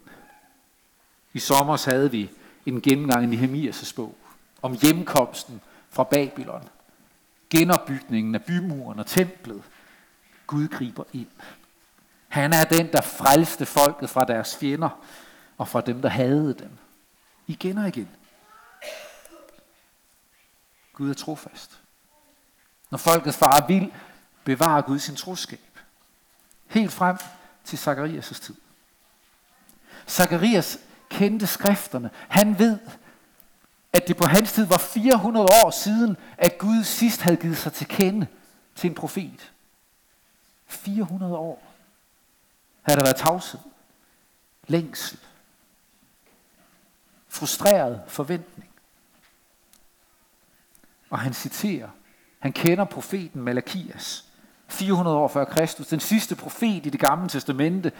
I 1.33 1.39
sommer 1.39 1.89
havde 1.89 2.11
vi 2.11 2.29
en 2.65 2.81
gennemgang 2.81 3.23
i 3.23 3.27
Nehemias 3.27 3.93
bog 3.93 4.15
om 4.61 4.77
hjemkomsten 4.81 5.61
fra 5.93 6.03
Babylon. 6.03 6.69
Genopbygningen 7.49 8.35
af 8.35 8.43
bymuren 8.43 8.99
og 8.99 9.07
templet. 9.07 9.63
Gud 10.47 10.67
griber 10.67 11.03
ind. 11.13 11.27
Han 12.27 12.53
er 12.53 12.63
den, 12.63 12.91
der 12.91 13.01
frelste 13.01 13.65
folket 13.65 14.09
fra 14.09 14.25
deres 14.25 14.57
fjender 14.57 14.89
og 15.57 15.67
fra 15.67 15.81
dem, 15.81 16.01
der 16.01 16.09
hadede 16.09 16.53
dem. 16.53 16.71
Igen 17.47 17.77
og 17.77 17.87
igen. 17.87 18.09
Gud 20.93 21.09
er 21.09 21.13
trofast. 21.13 21.79
Når 22.91 22.97
folket 22.97 23.33
farer 23.33 23.67
vild, 23.67 23.91
bevarer 24.43 24.81
Gud 24.81 24.99
sin 24.99 25.15
troskab. 25.15 25.79
Helt 26.67 26.91
frem 26.91 27.17
til 27.63 27.77
Zakarias' 27.77 28.41
tid. 28.41 28.55
Zakarias 30.07 30.79
kendte 31.09 31.47
skrifterne. 31.47 32.09
Han 32.27 32.59
ved, 32.59 32.79
at 33.93 34.07
det 34.07 34.17
på 34.17 34.25
hans 34.25 34.53
tid 34.53 34.65
var 34.65 34.77
400 34.77 35.45
år 35.65 35.69
siden, 35.69 36.17
at 36.37 36.57
Gud 36.57 36.83
sidst 36.83 37.21
havde 37.21 37.37
givet 37.37 37.57
sig 37.57 37.73
til 37.73 37.87
kende 37.87 38.27
til 38.75 38.89
en 38.89 38.95
profet. 38.95 39.51
400 40.67 41.37
år 41.37 41.63
havde 42.81 42.97
der 42.97 43.05
været 43.05 43.15
tavshed, 43.15 43.59
længsel, 44.67 45.19
frustreret 47.27 48.01
forventning. 48.07 48.69
Og 51.09 51.19
han 51.19 51.33
citerer, 51.33 51.89
han 52.39 52.53
kender 52.53 52.85
profeten 52.85 53.41
Malakias, 53.41 54.25
400 54.67 55.17
år 55.17 55.27
før 55.27 55.45
Kristus, 55.45 55.87
den 55.87 55.99
sidste 55.99 56.35
profet 56.35 56.85
i 56.85 56.89
det 56.89 56.99
gamle 56.99 57.29
testamente, 57.29 57.91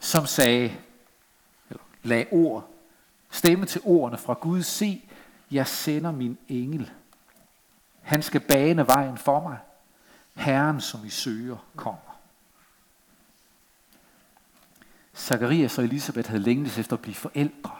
som 0.00 0.26
sagde, 0.26 0.72
eller 1.70 1.82
lag 2.02 2.28
ord, 2.30 2.68
stemme 3.30 3.66
til 3.66 3.80
ordene 3.84 4.18
fra 4.18 4.34
Gud, 4.34 4.62
se, 4.62 5.09
jeg 5.50 5.66
sender 5.66 6.10
min 6.10 6.38
engel. 6.48 6.90
Han 8.02 8.22
skal 8.22 8.40
bane 8.40 8.86
vejen 8.86 9.18
for 9.18 9.40
mig. 9.40 9.58
Herren, 10.34 10.80
som 10.80 11.04
I 11.04 11.10
søger, 11.10 11.56
kommer. 11.76 12.18
Zacharias 15.16 15.78
og 15.78 15.84
Elisabeth 15.84 16.28
havde 16.28 16.42
længtes 16.42 16.78
efter 16.78 16.96
at 16.96 17.02
blive 17.02 17.14
forældre. 17.14 17.76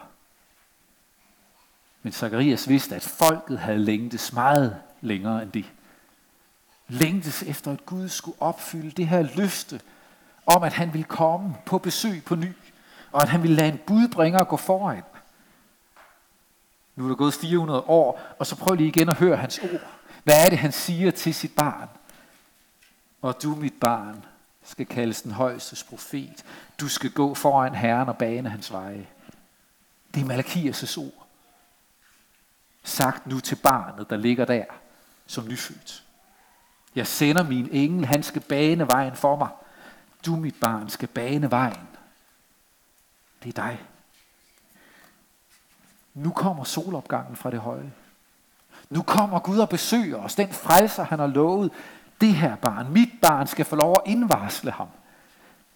Men 2.01 2.13
Zacharias 2.13 2.69
vidste, 2.69 2.95
at 2.95 3.03
folket 3.03 3.59
havde 3.59 3.79
længtes 3.79 4.33
meget 4.33 4.81
længere 5.01 5.43
end 5.43 5.51
det. 5.51 5.65
Længtes 6.87 7.43
efter, 7.43 7.71
at 7.71 7.85
Gud 7.85 8.09
skulle 8.09 8.41
opfylde 8.41 8.91
det 8.91 9.07
her 9.07 9.21
løfte 9.35 9.81
om, 10.45 10.63
at 10.63 10.73
han 10.73 10.93
ville 10.93 11.03
komme 11.03 11.55
på 11.65 11.77
besøg 11.77 12.23
på 12.25 12.35
ny, 12.35 12.53
og 13.11 13.21
at 13.21 13.29
han 13.29 13.43
ville 13.43 13.55
lade 13.55 13.71
en 13.71 13.79
budbringer 13.87 14.43
gå 14.43 14.57
foran. 14.57 15.03
Nu 16.95 17.03
er 17.03 17.07
der 17.07 17.15
gået 17.15 17.33
400 17.33 17.81
år, 17.81 18.21
og 18.39 18.47
så 18.47 18.55
prøv 18.55 18.75
lige 18.75 18.87
igen 18.87 19.09
at 19.09 19.17
høre 19.17 19.37
hans 19.37 19.59
ord. 19.59 19.81
Hvad 20.23 20.45
er 20.45 20.49
det, 20.49 20.57
han 20.57 20.71
siger 20.71 21.11
til 21.11 21.33
sit 21.33 21.55
barn? 21.55 21.89
Og 23.21 23.43
du, 23.43 23.55
mit 23.55 23.73
barn, 23.79 24.25
skal 24.63 24.85
kaldes 24.85 25.21
den 25.21 25.31
højeste 25.31 25.85
profet. 25.89 26.45
Du 26.79 26.87
skal 26.87 27.11
gå 27.11 27.33
foran 27.33 27.75
Herren 27.75 28.09
og 28.09 28.17
bane 28.17 28.49
hans 28.49 28.71
veje. 28.71 29.07
Det 30.13 30.21
er 30.21 30.25
Malakias' 30.25 30.99
ord. 30.99 31.27
Sagt 32.83 33.27
nu 33.27 33.39
til 33.39 33.55
barnet, 33.55 34.09
der 34.09 34.17
ligger 34.17 34.45
der 34.45 34.65
som 35.27 35.47
nyfødt. 35.47 36.03
Jeg 36.95 37.07
sender 37.07 37.43
min 37.43 37.69
engel, 37.71 38.05
han 38.05 38.23
skal 38.23 38.41
bane 38.41 38.87
vejen 38.87 39.15
for 39.15 39.35
mig. 39.35 39.49
Du, 40.25 40.35
mit 40.35 40.55
barn, 40.61 40.89
skal 40.89 41.07
bane 41.07 41.51
vejen. 41.51 41.87
Det 43.43 43.57
er 43.57 43.61
dig. 43.61 43.79
Nu 46.13 46.31
kommer 46.31 46.63
solopgangen 46.63 47.35
fra 47.35 47.51
det 47.51 47.59
høje. 47.59 47.93
Nu 48.89 49.01
kommer 49.01 49.39
Gud 49.39 49.59
og 49.59 49.69
besøger 49.69 50.17
os. 50.17 50.35
Den 50.35 50.53
frelser, 50.53 51.03
han 51.03 51.19
har 51.19 51.27
lovet. 51.27 51.71
Det 52.21 52.35
her 52.35 52.55
barn, 52.55 52.91
mit 52.91 53.09
barn, 53.21 53.47
skal 53.47 53.65
få 53.65 53.75
lov 53.75 53.91
at 54.05 54.11
indvarsle 54.11 54.71
ham. 54.71 54.87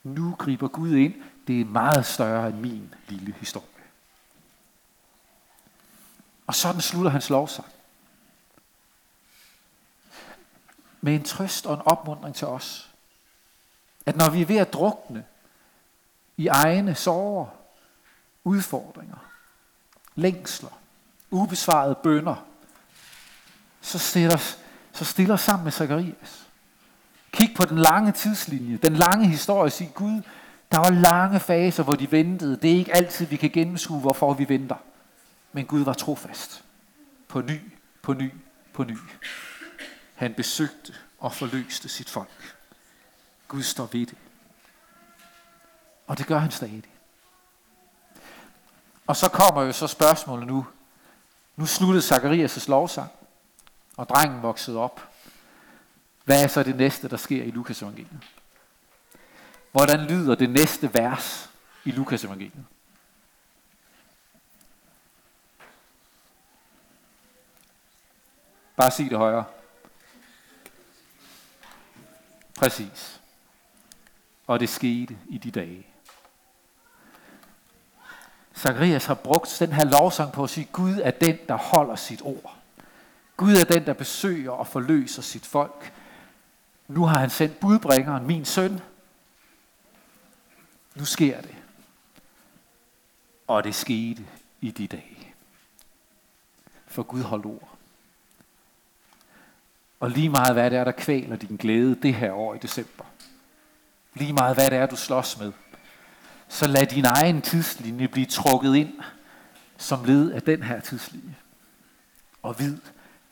Nu 0.03 0.35
griber 0.39 0.67
Gud 0.67 0.91
ind. 0.91 1.13
Det 1.47 1.61
er 1.61 1.65
meget 1.65 2.05
større 2.05 2.47
end 2.47 2.59
min 2.59 2.93
lille 3.07 3.33
historie. 3.39 3.67
Og 6.47 6.55
sådan 6.55 6.81
slutter 6.81 7.11
hans 7.11 7.29
lovsang. 7.29 7.67
Med 11.01 11.15
en 11.15 11.23
trøst 11.23 11.65
og 11.65 11.73
en 11.73 11.81
opmundring 11.85 12.35
til 12.35 12.47
os. 12.47 12.89
At 14.05 14.15
når 14.15 14.29
vi 14.29 14.41
er 14.41 14.45
ved 14.45 14.57
at 14.57 14.73
drukne 14.73 15.25
i 16.37 16.47
egne 16.47 16.95
sorger, 16.95 17.47
udfordringer, 18.43 19.17
længsler, 20.15 20.79
ubesvarede 21.31 21.95
bønder, 22.03 22.45
så 23.81 23.99
stiller, 23.99 24.37
så 24.93 25.05
stiller 25.05 25.35
sammen 25.35 25.63
med 25.63 25.71
Zakarias. 25.71 26.45
Kig 27.31 27.53
på 27.55 27.65
den 27.65 27.77
lange 27.77 28.11
tidslinje, 28.11 28.77
den 28.77 28.95
lange 28.95 29.27
historie, 29.27 29.71
sig 29.71 29.91
Gud, 29.93 30.21
der 30.71 30.77
var 30.77 30.89
lange 30.89 31.39
faser, 31.39 31.83
hvor 31.83 31.95
de 31.95 32.11
ventede. 32.11 32.57
Det 32.57 32.71
er 32.71 32.75
ikke 32.75 32.95
altid, 32.95 33.25
vi 33.25 33.35
kan 33.35 33.49
gennemskue, 33.49 33.99
hvorfor 33.99 34.33
vi 34.33 34.49
venter. 34.49 34.75
Men 35.53 35.65
Gud 35.65 35.83
var 35.83 35.93
trofast. 35.93 36.63
På 37.27 37.41
ny, 37.41 37.59
på 38.01 38.13
ny, 38.13 38.31
på 38.73 38.83
ny. 38.83 38.97
Han 40.15 40.33
besøgte 40.33 40.93
og 41.19 41.33
forløste 41.33 41.89
sit 41.89 42.09
folk. 42.09 42.55
Gud 43.47 43.63
står 43.63 43.89
ved 43.91 44.05
det. 44.05 44.17
Og 46.07 46.17
det 46.17 46.27
gør 46.27 46.37
han 46.37 46.51
stadig. 46.51 46.83
Og 49.07 49.15
så 49.15 49.29
kommer 49.29 49.61
jo 49.61 49.71
så 49.71 49.87
spørgsmålet 49.87 50.47
nu. 50.47 50.67
Nu 51.55 51.65
sluttede 51.65 52.15
Zacharias' 52.15 52.69
lovsang, 52.69 53.11
og 53.97 54.09
drengen 54.09 54.41
voksede 54.41 54.77
op. 54.77 55.09
Hvad 56.23 56.43
er 56.43 56.47
så 56.47 56.63
det 56.63 56.75
næste, 56.75 57.09
der 57.09 57.17
sker 57.17 57.43
i 57.43 57.51
Lukas 57.51 57.81
evangeliet? 57.81 58.23
Hvordan 59.71 59.99
lyder 59.99 60.35
det 60.35 60.49
næste 60.49 60.93
vers 60.93 61.49
i 61.85 61.91
Lukas 61.91 62.23
evangeliet? 62.23 62.65
Bare 68.75 68.91
sig 68.91 69.09
det 69.09 69.17
højere. 69.17 69.45
Præcis. 72.59 73.21
Og 74.47 74.59
det 74.59 74.69
skete 74.69 75.17
i 75.29 75.37
de 75.37 75.51
dage. 75.51 75.94
Zacharias 78.55 79.05
har 79.05 79.13
brugt 79.13 79.57
den 79.59 79.71
her 79.71 79.83
lovsang 79.85 80.31
på 80.31 80.43
at 80.43 80.49
sige, 80.49 80.67
Gud 80.71 80.99
er 81.03 81.11
den, 81.11 81.37
der 81.47 81.55
holder 81.55 81.95
sit 81.95 82.21
ord. 82.23 82.55
Gud 83.37 83.55
er 83.55 83.63
den, 83.63 83.85
der 83.85 83.93
besøger 83.93 84.51
og 84.51 84.67
forløser 84.67 85.21
sit 85.21 85.45
folk. 85.45 85.93
Nu 86.87 87.05
har 87.05 87.19
han 87.19 87.29
sendt 87.29 87.59
budbringeren, 87.59 88.27
min 88.27 88.45
søn. 88.45 88.81
Nu 90.95 91.05
sker 91.05 91.41
det. 91.41 91.55
Og 93.47 93.63
det 93.63 93.75
skete 93.75 94.25
i 94.61 94.71
de 94.71 94.87
dage. 94.87 95.33
For 96.87 97.03
Gud 97.03 97.21
holdt 97.21 97.45
ord. 97.45 97.69
Og 99.99 100.11
lige 100.11 100.29
meget 100.29 100.53
hvad 100.53 100.71
det 100.71 100.79
er, 100.79 100.83
der 100.83 100.91
kvæler 100.91 101.35
din 101.35 101.57
glæde 101.57 101.95
det 101.95 102.13
her 102.13 102.31
år 102.31 102.53
i 102.55 102.57
december. 102.57 103.05
Lige 104.13 104.33
meget 104.33 104.55
hvad 104.55 104.69
det 104.69 104.77
er, 104.77 104.85
du 104.85 104.95
slås 104.95 105.39
med 105.39 105.51
så 106.47 106.67
lad 106.67 106.85
din 106.85 107.05
egen 107.05 107.41
tidslinje 107.41 108.07
blive 108.07 108.25
trukket 108.25 108.75
ind 108.75 108.93
som 109.77 110.03
led 110.03 110.31
af 110.31 110.41
den 110.41 110.63
her 110.63 110.79
tidslinje. 110.79 111.35
Og 112.41 112.59
vid, 112.59 112.77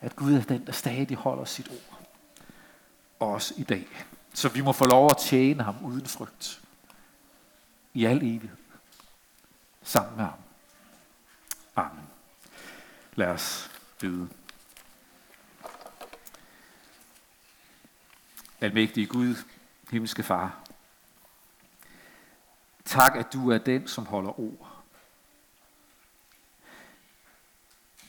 at 0.00 0.16
Gud 0.16 0.34
er 0.34 0.42
den, 0.42 0.66
der 0.66 0.72
stadig 0.72 1.16
holder 1.16 1.44
sit 1.44 1.68
ord. 1.68 2.00
Også 3.18 3.54
i 3.56 3.62
dag. 3.62 3.88
Så 4.34 4.48
vi 4.48 4.60
må 4.60 4.72
få 4.72 4.84
lov 4.84 5.10
at 5.10 5.16
tjene 5.16 5.62
ham 5.62 5.84
uden 5.84 6.06
frygt. 6.06 6.60
I 7.94 8.04
al 8.04 8.16
evighed. 8.16 8.56
Sammen 9.82 10.16
med 10.16 10.24
ham. 10.24 10.38
Amen. 11.76 12.04
Lad 13.14 13.28
os 13.28 13.70
bede. 13.98 14.28
Almægtige 18.60 19.06
Gud, 19.06 19.34
himmelske 19.90 20.22
Far, 20.22 20.63
Tak, 22.84 23.16
at 23.16 23.32
du 23.32 23.50
er 23.50 23.58
den, 23.58 23.88
som 23.88 24.06
holder 24.06 24.40
ord. 24.40 24.82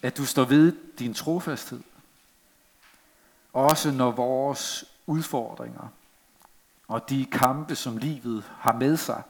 At 0.02 0.18
du 0.18 0.26
står 0.26 0.46
ved 0.46 0.76
din 1.00 1.14
trofasthed. 1.14 1.82
Også 3.54 3.92
når 3.92 4.12
vores 4.12 4.86
udfordringer 5.06 5.88
og 6.88 7.10
de 7.10 7.26
kampe, 7.26 7.76
som 7.76 7.98
livet 7.98 8.44
har 8.60 8.74
med 8.74 8.98
sig 8.98 9.24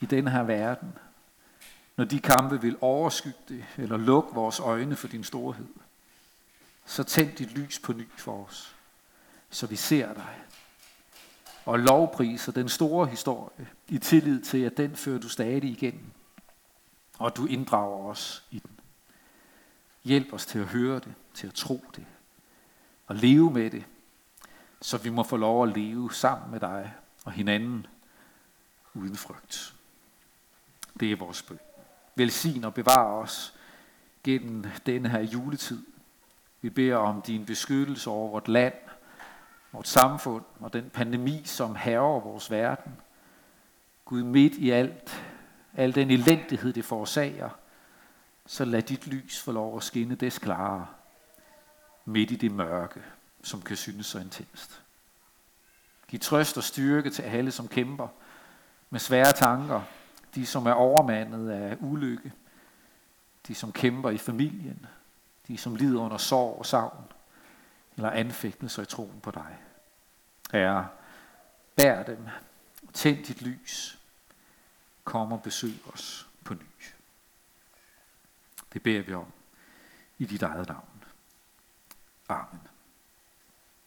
i 0.00 0.06
denne 0.06 0.30
her 0.30 0.42
verden, 0.42 0.98
når 1.96 2.04
de 2.04 2.20
kampe 2.20 2.60
vil 2.60 2.76
overskygge 2.80 3.38
det, 3.48 3.64
eller 3.76 3.96
lukke 3.96 4.34
vores 4.34 4.60
øjne 4.60 4.96
for 4.96 5.08
din 5.08 5.24
storhed, 5.24 5.66
så 6.86 7.02
tænd 7.02 7.36
dit 7.36 7.50
lys 7.50 7.78
på 7.78 7.92
ny 7.92 8.08
for 8.16 8.44
os, 8.44 8.76
så 9.50 9.66
vi 9.66 9.76
ser 9.76 10.14
dig 10.14 10.36
og 11.68 11.78
lovpriser 11.78 12.52
den 12.52 12.68
store 12.68 13.06
historie 13.06 13.68
i 13.88 13.98
tillid 13.98 14.42
til, 14.42 14.58
at 14.58 14.76
den 14.76 14.96
fører 14.96 15.18
du 15.18 15.28
stadig 15.28 15.64
igennem. 15.64 16.04
Og 17.18 17.36
du 17.36 17.46
inddrager 17.46 18.06
os 18.06 18.44
i 18.50 18.58
den. 18.58 18.80
Hjælp 20.04 20.32
os 20.32 20.46
til 20.46 20.58
at 20.58 20.64
høre 20.64 20.94
det, 20.94 21.14
til 21.34 21.46
at 21.46 21.54
tro 21.54 21.84
det, 21.96 22.06
og 23.06 23.16
leve 23.16 23.50
med 23.50 23.70
det, 23.70 23.84
så 24.82 24.98
vi 24.98 25.10
må 25.10 25.22
få 25.22 25.36
lov 25.36 25.62
at 25.62 25.76
leve 25.76 26.14
sammen 26.14 26.50
med 26.50 26.60
dig 26.60 26.94
og 27.24 27.32
hinanden 27.32 27.86
uden 28.94 29.16
frygt. 29.16 29.74
Det 31.00 31.12
er 31.12 31.16
vores 31.16 31.42
bøn. 31.42 31.58
Velsign 32.14 32.64
og 32.64 32.74
bevar 32.74 33.04
os 33.04 33.54
gennem 34.24 34.64
denne 34.86 35.08
her 35.08 35.20
juletid, 35.20 35.82
Vi 36.60 36.70
beder 36.70 36.96
om 36.96 37.22
din 37.22 37.46
beskyttelse 37.46 38.10
over 38.10 38.30
vort 38.30 38.48
land, 38.48 38.74
vores 39.72 39.88
samfund 39.88 40.44
og 40.60 40.72
den 40.72 40.90
pandemi, 40.90 41.42
som 41.44 41.76
herrer 41.76 42.20
vores 42.20 42.50
verden. 42.50 42.96
Gud, 44.04 44.22
midt 44.22 44.54
i 44.54 44.70
alt, 44.70 45.24
al 45.76 45.94
den 45.94 46.10
elendighed, 46.10 46.72
det 46.72 46.84
forårsager, 46.84 47.50
så 48.46 48.64
lad 48.64 48.82
dit 48.82 49.06
lys 49.06 49.42
få 49.42 49.52
lov 49.52 49.76
at 49.76 49.82
skinne 49.82 50.14
des 50.14 50.38
klare 50.38 50.86
midt 52.04 52.30
i 52.30 52.36
det 52.36 52.52
mørke, 52.52 53.02
som 53.42 53.62
kan 53.62 53.76
synes 53.76 54.06
så 54.06 54.18
intenst. 54.18 54.82
Giv 56.08 56.20
trøst 56.20 56.56
og 56.56 56.64
styrke 56.64 57.10
til 57.10 57.22
alle, 57.22 57.50
som 57.50 57.68
kæmper 57.68 58.08
med 58.90 59.00
svære 59.00 59.32
tanker, 59.32 59.82
de 60.34 60.46
som 60.46 60.66
er 60.66 60.72
overmandet 60.72 61.50
af 61.50 61.76
ulykke, 61.80 62.32
de 63.48 63.54
som 63.54 63.72
kæmper 63.72 64.10
i 64.10 64.18
familien, 64.18 64.86
de 65.48 65.58
som 65.58 65.76
lider 65.76 66.00
under 66.00 66.16
sorg 66.16 66.58
og 66.58 66.66
savn, 66.66 67.04
eller 67.98 68.10
anfægtelser 68.10 68.82
i 68.82 68.86
troen 68.86 69.20
på 69.20 69.30
dig. 69.30 69.58
Herre, 70.52 70.88
bær 71.76 72.02
dem, 72.02 72.28
tænd 72.92 73.24
dit 73.24 73.42
lys, 73.42 73.98
kom 75.04 75.32
og 75.32 75.42
besøg 75.42 75.74
os 75.92 76.28
på 76.44 76.54
ny. 76.54 76.84
Det 78.72 78.82
beder 78.82 79.02
vi 79.02 79.14
om 79.14 79.32
i 80.18 80.24
dit 80.24 80.42
eget 80.42 80.68
navn. 80.68 81.04
Amen. 82.28 82.67